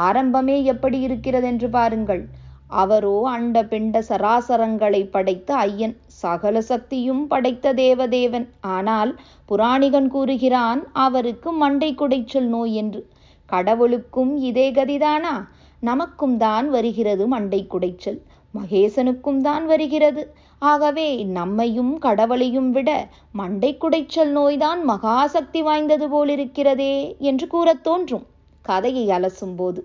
ஆரம்பமே 0.08 0.58
எப்படி 0.74 1.00
இருக்கிறதென்று 1.00 1.69
பாருங்கள். 1.69 2.24
அவரோ 2.76 3.22
அண்ட 3.26 3.64
பிண்ட 3.64 4.02
சராசரங்களை 4.10 5.10
படைத்த 5.10 5.56
ஐயன். 5.56 5.96
சகல 6.08 6.62
சக்தியும் 6.62 7.28
படைத்த 7.28 7.74
தேவதேவன். 7.74 8.48
ஆனால் 8.62 9.20
புராணிகன் 9.46 10.08
கூறுகிறான் 10.08 10.88
அவருக்கு 10.94 11.52
மண்டை 11.52 11.96
குடைச்சல் 11.96 12.48
நோய் 12.48 12.74
என்று. 12.74 13.02
கடவுளுக்கும் 13.46 14.36
இதே 14.36 14.72
கதிதானா? 14.72 15.34
நமக்கும் 15.80 16.38
தான் 16.38 16.70
வருகிறது 16.70 17.28
மண்டை 17.28 17.68
குடைச்சல். 17.70 18.20
மகேசனுக்கும் 18.54 19.42
தான் 19.42 19.66
வருகிறது. 19.66 20.24
ஆகவே 20.62 21.26
நம்மையும் 21.26 22.00
கடவுளையும் 22.00 22.72
விட 22.72 22.90
மண்டை 23.32 23.78
குடைச்சல் 23.82 24.32
நோய்தான் 24.32 24.90
மகாசக்தி 24.90 25.64
வாய்ந்தது 25.64 26.08
போலிருக்கிறதே 26.08 26.94
என்று 27.20 27.48
கூறத் 27.48 27.84
தோன்றும். 27.84 28.26
கதையை 28.66 29.08
அலசும்போது 29.08 29.82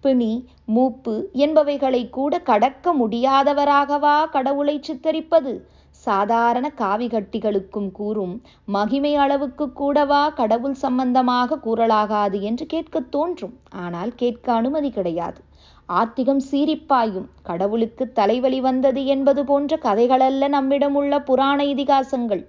பிணி 0.00 0.48
மூப்பு 0.64 1.30
என்பவைகளை 1.34 2.10
கூட 2.10 2.38
கடக்க 2.40 2.94
முடியாதவராகவா 2.94 4.30
கடவுளை 4.30 4.80
சித்தரிப்பது? 4.80 5.52
சாதாரண 5.90 6.72
காவிகட்டிகளுக்கும் 6.76 7.92
கூறும் 7.92 8.42
மகிமை 8.64 9.16
அளவுக்கு 9.16 9.72
கூடவா 9.72 10.28
கடவுள் 10.30 10.74
சம்பந்தமாக 10.74 11.58
கூறலாகாது 11.64 12.40
என்று 12.40 12.66
கேட்கத் 12.66 13.10
தோன்றும். 13.10 13.54
ஆனால் 13.70 14.12
கேட்க 14.14 14.52
அனுமதி 14.52 14.90
கிடையாது. 14.90 15.40
ஆத்திகம் 15.86 16.42
சீரிப்பாயும் 16.50 17.28
கடவுளுக்கு 17.42 18.12
தலைவலி 18.12 18.60
வந்தது 18.60 19.06
என்பது 19.06 19.44
போன்ற 19.44 19.78
கதைகளல்ல 19.82 20.48
நம்மிடம் 20.48 20.94
உள்ள 20.94 21.20
புராண 21.20 21.64
இதிகாசங்கள். 21.64 22.44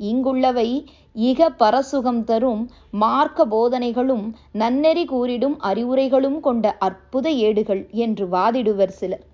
இங்குள்ளவை 0.00 0.68
இக 1.16 1.48
பரசுகம் 1.60 2.22
தரும் 2.24 2.62
மார்க்க 3.02 3.46
போதனைகளும் 3.46 4.24
நன்னெறி 4.52 5.04
கூறிடும் 5.04 5.54
அறிவுரைகளும் 5.62 6.40
கொண்ட 6.40 6.64
அற்புத 6.78 7.30
ஏடுகள் 7.46 7.80
என்று 7.96 8.24
வாதிடுவர் 8.26 8.94
சிலர். 8.98 9.24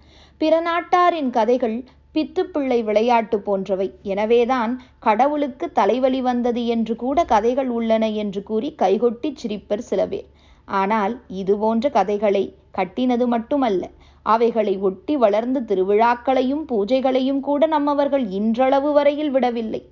பிற 0.40 0.60
நாட்டாரின் 0.60 1.30
கதைகள் 1.30 1.76
பித்துப்பிள்ளை 2.14 2.78
விளையாட்டு 2.84 3.36
போன்றவை. 3.40 3.88
எனவேதான் 4.02 4.72
கடவுளுக்கு 4.98 5.72
தலைவலி 5.72 6.20
வந்தது 6.20 6.62
என்று 6.66 6.96
கூட 6.96 7.24
கதைகள் 7.24 7.68
உள்ளன 7.68 8.10
என்று 8.10 8.42
கூறி 8.42 8.70
கைகொட்டி 8.82 9.30
சிரிப்பர் 9.34 9.84
சில 9.88 10.06
பேர் 10.06 10.28
ஆனால் 10.68 11.14
இது 11.40 11.56
போன்ற 11.58 11.88
கதைகளை 11.88 12.44
கட்டினது 12.78 13.26
மட்டுமல்ல. 13.26 13.82
அவைகளை 14.26 14.74
ஒட்டி 14.88 15.16
வளர்ந்து 15.16 15.60
திருவிழாக்களையும் 15.60 16.64
பூஜைகளையும் 16.68 17.40
கூட 17.40 17.66
நம்மவர்கள் 17.66 18.26
இன்றளவு 18.40 18.92
வரையில் 18.92 19.30
விடவில்லை. 19.30 19.82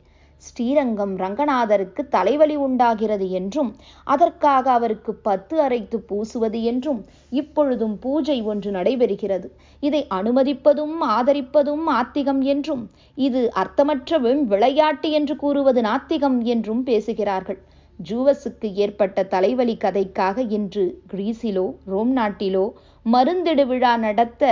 ஸ்ரீரங்கம் 0.40 1.14
ரங்கநாதருக்கு 1.16 2.03
தலைவலி 2.09 2.57
உண்டாகிறது 2.57 3.26
என்றும் 3.31 3.70
அதற்காக 4.07 4.64
அவருக்கு 4.70 5.12
பத்து 5.22 5.57
அரைத்து 5.61 5.98
பூசுவது 6.09 6.61
என்றும் 6.62 7.00
இப்பொழுதும் 7.33 7.96
பூஜை 7.98 8.38
ஒன்று 8.42 8.70
நடைபெறுகிறது. 8.70 9.48
இதை 9.83 10.03
அனுமதிப்பதும் 10.11 10.96
ஆதரிப்பதும் 11.11 11.87
ஆத்திகம் 11.92 12.42
என்றும் 12.44 12.85
இது 13.18 13.42
அர்த்தமற்றவும் 13.57 14.42
விளையாட்டு 14.44 15.11
என்று 15.11 15.37
கூறுவது 15.37 15.83
நாத்திகம் 15.83 16.38
என்றும் 16.44 16.83
பேசுகிறார்கள். 16.83 17.61
ஜூவஸுக்கு 18.00 18.68
ஏற்பட்ட 18.74 19.22
தலைவலி 19.24 19.74
கதைக்காக 19.81 20.44
இன்று 20.48 20.85
கிரீஸிலோ 21.12 21.66
ரோம் 21.87 22.12
நாட்டிலோ 22.16 22.66
மருந்திடு 23.07 23.64
விழா 23.66 23.92
நடத்த 23.96 24.44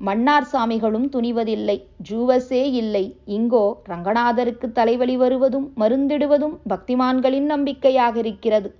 மன்னார் 0.00 0.48
சாமிகளும் 0.52 1.06
துணிவதில்லை 1.12 1.76
ஜூவஸே 2.10 2.60
இல்லை. 2.72 3.04
இங்கோ 3.26 3.74
ரங்கநாதருக்கு 3.84 4.72
தலைவலி 4.72 5.16
வருவதும் 5.16 5.72
மருந்திடுவதும் 5.76 6.54
பக்திமான்களின் 6.68 7.48
நம்பிக்கையாக 7.52 8.18
இருக்கிறது. 8.18 8.70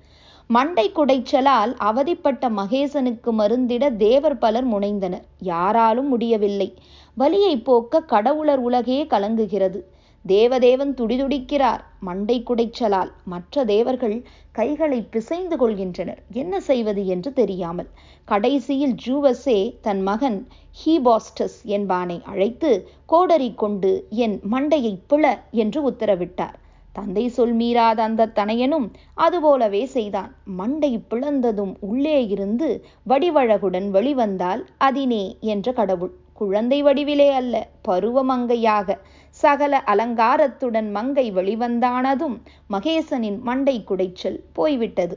மண்டை 0.46 0.92
குடைச்சலால் 0.94 1.72
அவதிப்பட்ட 1.78 2.48
மகேசனுக்கு 2.50 3.30
மருந்திட 3.38 3.96
தேவர் 3.96 4.38
பலர் 4.38 4.68
முனைந்தனர். 4.68 5.26
யாராலும் 5.38 6.08
முடியவில்லை. 6.08 6.74
வலியை 7.14 7.54
போக்க 7.58 8.00
கடவுளர் 8.00 8.58
உலகே 8.58 9.04
கலங்குகிறது. 9.04 9.80
தேவதேவன் 10.24 10.94
துடிதுடிக்கிறார் 10.94 11.82
மண்டை 12.00 12.42
குடைச்சலால். 12.46 13.10
மற்ற 13.24 13.64
தேவர்கள் 13.64 14.16
கைகளை 14.52 15.00
பிசைந்து 15.10 15.56
கொள்கின்றனர். 15.56 16.20
என்ன 16.32 16.60
செய்வது 16.60 17.06
என்று 17.06 17.32
தெரியாமல் 17.32 17.90
கடைசியில் 18.24 18.94
ஜூவஸே 19.06 19.60
தன் 19.80 20.02
மகன் 20.02 20.38
ஹீபாஸ்டஸ் 20.80 21.58
என்பானை 21.64 22.22
அழைத்து 22.22 22.88
கோடரி 23.06 23.54
கொண்டு 23.54 24.06
என் 24.08 24.40
மண்டையை 24.50 24.94
பிள 25.08 25.38
என்று 25.50 25.90
உத்தரவிட்டார். 25.90 26.56
தந்தை 26.92 27.28
சொல் 27.28 27.56
மீறாத 27.56 27.98
அந்த 27.98 28.26
தனையனும் 28.26 28.86
அதுபோலவே 29.14 29.84
செய்தான். 29.86 30.30
மண்டை 30.44 31.04
பிளந்ததும் 31.10 31.74
உள்ளே 31.80 32.26
இருந்து 32.26 32.84
வடிவழகுடன் 33.08 33.90
வெளிவந்தால் 33.90 34.64
அதினே 34.78 35.38
என்ற 35.40 35.72
கடவுள். 35.72 36.12
குழந்தை 36.32 36.82
வடிவிலே 36.82 37.30
அல்ல 37.30 37.54
பருவமங்கையாக 37.88 38.98
சகல 39.30 39.82
அலங்காரத்துடன் 39.86 40.90
மங்கை 40.90 41.32
வெளிவந்தானதும் 41.32 42.36
மகேசனின் 42.70 43.40
மண்டை 43.40 43.84
குடைச்சல் 43.88 44.38
போய்விட்டது. 44.52 45.16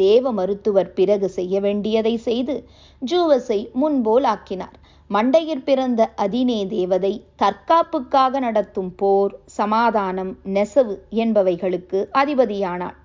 தேவ 0.00 0.32
மருத்துவர் 0.32 0.90
பிறகு 0.92 1.28
செய்ய 1.28 1.54
வேண்டியதை 1.60 2.14
செய்து 2.28 2.54
ஜூவஸை 3.02 3.60
முன்போல் 3.80 4.26
ஆக்கினார். 4.34 4.76
மண்டையில் 5.10 5.66
பிறந்த 5.68 6.00
அதினே 6.24 6.58
தேவதை 6.68 7.12
தற்காப்புக்காக 7.42 8.32
நடத்தும் 8.38 8.90
போர் 8.94 9.32
சமாதானம் 9.58 10.32
நெசவு 10.56 10.94
என்பவைகளுக்கு 11.22 12.00
அதிபதியானாள். 12.22 12.96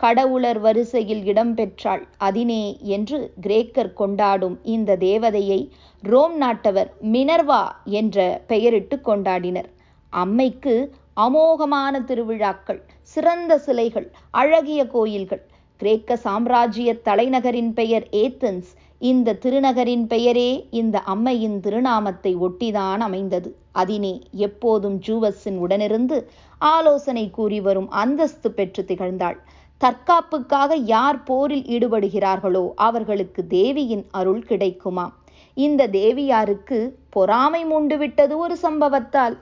கடவுளர் 0.00 0.60
வரிசையில் 0.60 1.22
இடம்பெற்றாள் 1.24 2.04
அதினே 2.18 2.62
என்று 2.96 3.18
கிரேக்கர் 3.46 3.92
கொண்டாடும் 3.92 4.56
இந்த 4.74 4.96
தேவதையை 5.00 5.60
ரோம் 6.02 6.36
நாட்டவர் 6.42 6.90
மினர்வா 7.14 7.62
என்ற 7.98 8.18
பெயரிட்டு 8.46 8.96
கொண்டாடினர். 9.08 9.68
அம்மைக்கு 10.12 10.74
அமோகமான 11.20 11.94
திருவிழாக்கள் 12.08 12.80
சிறந்த 13.12 13.52
சிலைகள் 13.58 14.06
அழகிய 14.40 14.80
கோயில்கள் 14.86 15.42
கிரேக்க 15.80 16.16
சாம்ராஜ்ய 16.16 16.90
தலைநகரின் 17.04 17.72
பெயர் 17.72 18.06
ஏத்தன்ஸ். 18.22 18.70
இந்த 19.10 19.36
திருநகரின் 19.42 20.02
பெயரே 20.06 20.50
இந்த 20.70 20.96
அம்மையின் 21.12 21.56
திருநாமத்தை 21.60 22.32
ஒட்டிதான் 22.46 23.02
அமைந்தது. 23.06 23.50
அதினே 23.72 24.12
எப்போதும் 24.46 24.98
ஜூவஸின் 25.06 25.58
உடனிருந்து 25.64 26.16
ஆலோசனை 26.60 27.24
கூறி 27.30 27.60
வரும் 27.60 27.90
அந்தஸ்து 28.02 28.50
பெற்று 28.50 28.82
திகழ்ந்தாள். 28.88 29.38
தற்காப்புக்காக 29.80 30.72
யார் 30.94 31.20
போரில் 31.22 31.68
ஈடுபடுகிறார்களோ 31.76 32.64
அவர்களுக்கு 32.88 33.42
தேவியின் 33.46 34.04
அருள் 34.10 34.42
கிடைக்குமாம் 34.48 35.14
இந்த 35.56 35.86
தேவியாருக்கு 35.92 36.78
பொறாமை 37.10 37.62
மூண்டுவிட்டது 37.64 38.34
ஒரு 38.36 38.56
சம்பவத்தால். 38.62 39.36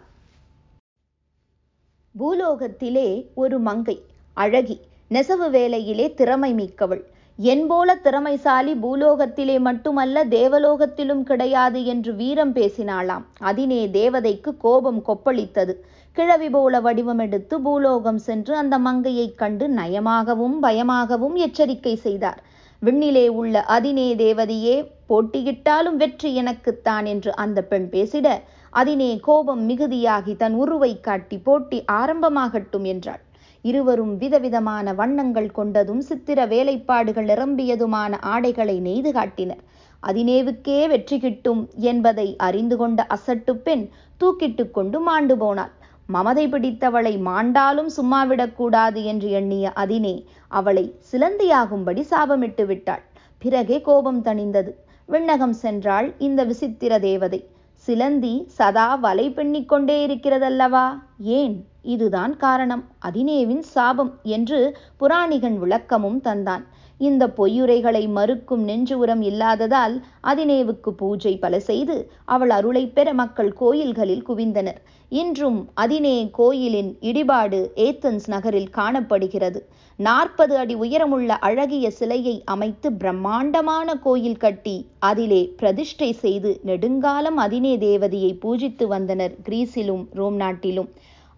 பூலோகத்திலே 2.14 3.08
ஒரு 3.34 3.58
மங்கை 3.58 3.96
அழகி 4.36 4.76
நெசவு 5.10 5.50
வேலையிலே 5.50 6.14
திறமை 6.14 6.54
மிக்கவள். 6.54 7.00
என்போல 7.38 7.94
திறமைசாலி 7.94 8.72
பூலோகத்திலே 8.74 9.58
மட்டுமல்ல 9.58 10.24
தேவலோகத்திலும் 10.24 11.22
கிடையாது 11.22 11.84
என்று 11.84 12.14
வீரம் 12.14 12.52
பேசினாளாம். 12.52 13.24
அதினே 13.38 13.88
தேவதைக்கு 13.88 14.56
கோபம் 14.56 15.02
கொப்பளித்தது. 15.06 15.74
கிழவி 16.12 16.50
போல 16.50 16.80
வடிவமெடுத்து 16.80 17.54
பூலோகம் 17.58 18.18
சென்று 18.18 18.56
அந்த 18.56 18.78
மங்கையைக் 18.78 19.34
கண்டு 19.34 19.68
நயமாகவும் 19.68 20.58
பயமாகவும் 20.60 21.36
எச்சரிக்கை 21.36 21.94
செய்தார். 21.96 22.42
விண்ணிலே 22.82 23.28
உள்ள 23.28 23.62
அதினே 23.62 24.14
தேவதையே 24.14 24.76
போட்டியிட்டாலும் 25.08 25.96
வெற்றி 25.96 26.34
எனக்குத்தான் 26.34 27.06
என்று 27.06 27.36
அந்த 27.36 27.62
பெண் 27.62 27.88
பேசிட 27.92 28.26
அதினே 28.70 29.20
கோபம் 29.22 29.68
மிகுதியாகி 29.68 30.36
தன் 30.36 30.54
உருவை 30.54 31.00
காட்டி 31.00 31.38
போட்டி 31.38 31.84
ஆரம்பமாகட்டும் 31.92 32.82
என்றாள். 32.82 33.20
இருவரும் 33.70 34.14
விதவிதமான 34.16 34.92
வண்ணங்கள் 35.00 35.48
கொண்டதும் 35.58 36.02
சித்திர 36.08 36.46
வேலைப்பாடுகள் 36.46 37.28
நிரம்பியதுமான 37.30 38.12
ஆடைகளை 38.32 38.76
நெய்து 38.86 39.12
காட்டினர். 39.12 39.62
அதினேவுக்கே 40.02 40.78
வெற்றி 40.88 41.16
கிட்டும் 41.18 41.62
என்பதை 41.90 42.28
அறிந்து 42.48 42.76
கொண்ட 42.76 43.06
அசட்டு 43.16 43.52
பெண் 43.66 43.84
தூக்கிட்டு 44.20 44.64
கொண்டு 44.70 45.00
மாண்டு 45.00 45.36
போனாள். 45.36 45.72
மமதை 46.08 46.44
பிடித்தவளை 46.48 47.14
மாண்டாலும் 47.26 47.90
சும்மாவிடக்கூடாது 47.96 49.00
என்று 49.04 49.30
எண்ணிய 49.30 49.72
அதினே 49.82 50.14
அவளை 50.60 50.84
சிலந்தியாகும்படி 51.10 52.04
சாபமிட்டு 52.12 52.64
விட்டாள். 52.66 53.02
பிறகே 53.42 53.78
கோபம் 53.80 54.22
தணிந்தது. 54.24 54.70
விண்ணகம் 55.08 55.56
சென்றாள் 55.62 56.08
இந்த 56.18 56.40
விசித்திர 56.44 56.92
தேவதை. 56.98 57.40
சிலந்தி 57.88 58.44
சதா 58.48 58.94
வலை 58.94 59.30
பின்னிக் 59.30 59.68
கொண்டே 59.68 60.06
இருக்கிறதல்லவா? 60.06 60.86
ஏன்? 61.18 61.64
இதுதான் 61.82 62.36
காரணம். 62.36 62.84
அதினேவின் 63.06 63.62
சாபம் 63.62 64.18
என்று 64.22 64.76
புராணிகன் 64.96 65.58
விளக்கமும் 65.58 66.20
தந்தான். 66.24 66.64
இந்த 66.98 67.26
பொய்யுரைகளை 67.26 68.08
மறுக்கும் 68.08 68.62
நெஞ்சு 68.62 68.98
உரம் 68.98 69.22
இல்லாததால் 69.22 70.02
அதினேவுக்கு 70.22 70.90
பூஜை 70.90 71.38
பல 71.38 71.60
செய்து 71.60 72.10
அவள் 72.24 72.50
அருளை 72.50 72.86
பெற 72.88 73.12
மக்கள் 73.12 73.52
கோயில்களில் 73.52 74.26
குவிந்தனர். 74.28 74.80
இன்றும் 75.08 75.68
அதினே 75.74 76.30
கோயிலின் 76.32 76.96
இடிபாடு 77.00 77.60
ஏத்தன்ஸ் 77.76 78.26
நகரில் 78.26 78.70
காணப்படுகிறது. 78.70 79.68
நாற்பது 79.98 80.56
அடி 80.58 80.74
உயரமுள்ள 80.74 81.30
அழகிய 81.38 81.90
சிலையை 81.90 82.34
அமைத்து 82.44 82.92
பிரம்மாண்டமான 82.92 83.94
கோயில் 83.94 84.36
கட்டி 84.36 84.74
அதிலே 84.98 85.40
பிரதிஷ்டை 85.56 86.12
செய்து 86.12 86.60
நெடுங்காலம் 86.64 87.36
அதினே 87.36 87.72
தேவதையை 87.78 88.32
பூஜித்து 88.42 88.86
வந்தனர் 88.86 89.34
கிரீஸிலும் 89.48 90.04
ரோம் 90.12 90.34
நாட்டிலும். 90.34 90.88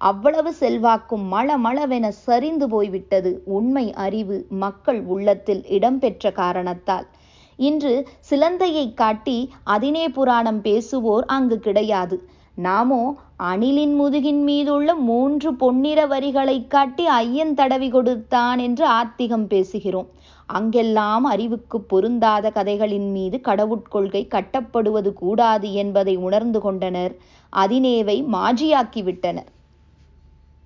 அவ்வளவு 0.01 0.53
செல்வாக்கும் 0.53 1.25
மளமளவென 1.33 2.09
சரிந்து 2.09 2.69
போய்விட்டது 2.69 3.43
உண்மை 3.45 3.87
அறிவு 4.07 4.47
மக்கள் 4.49 5.01
உள்ளத்தில் 5.05 5.63
இடம்பெற்ற 5.69 6.33
காரணத்தால். 6.33 7.07
இன்று 7.59 7.95
சிலந்தையை 8.31 8.95
காட்டி 8.95 9.39
அதினே 9.65 10.09
புராணம் 10.09 10.63
பேசுவோர் 10.63 11.27
அங்கு 11.27 11.59
கிடையாது. 11.59 12.19
நாமோ 12.55 13.03
அணிலின் 13.49 13.93
முதுகின் 14.01 14.41
மீதுள்ள 14.43 14.95
மூன்று 14.95 15.51
பொன்னிற 15.55 16.01
வரிகளை 16.07 16.57
காட்டி 16.67 17.05
ஐயன் 17.07 17.55
தடவி 17.55 17.89
கொடுத்தான் 17.91 18.59
என்று 18.59 18.85
ஆத்திகம் 18.87 19.47
பேசுகிறோம். 19.49 20.09
அங்கெல்லாம் 20.47 21.25
அறிவுக்கு 21.25 21.79
பொருந்தாத 21.81 22.51
கதைகளின் 22.51 23.09
மீது 23.11 23.41
கடவுட்கொள்கை 23.45 24.23
கட்டப்படுவது 24.27 25.13
கூடாது 25.13 25.71
என்பதை 25.73 26.17
உணர்ந்து 26.17 26.61
கொண்டனர். 26.61 27.15
அதினேவை 27.53 28.17
மாஜியாக்கிவிட்டனர் 28.37 29.51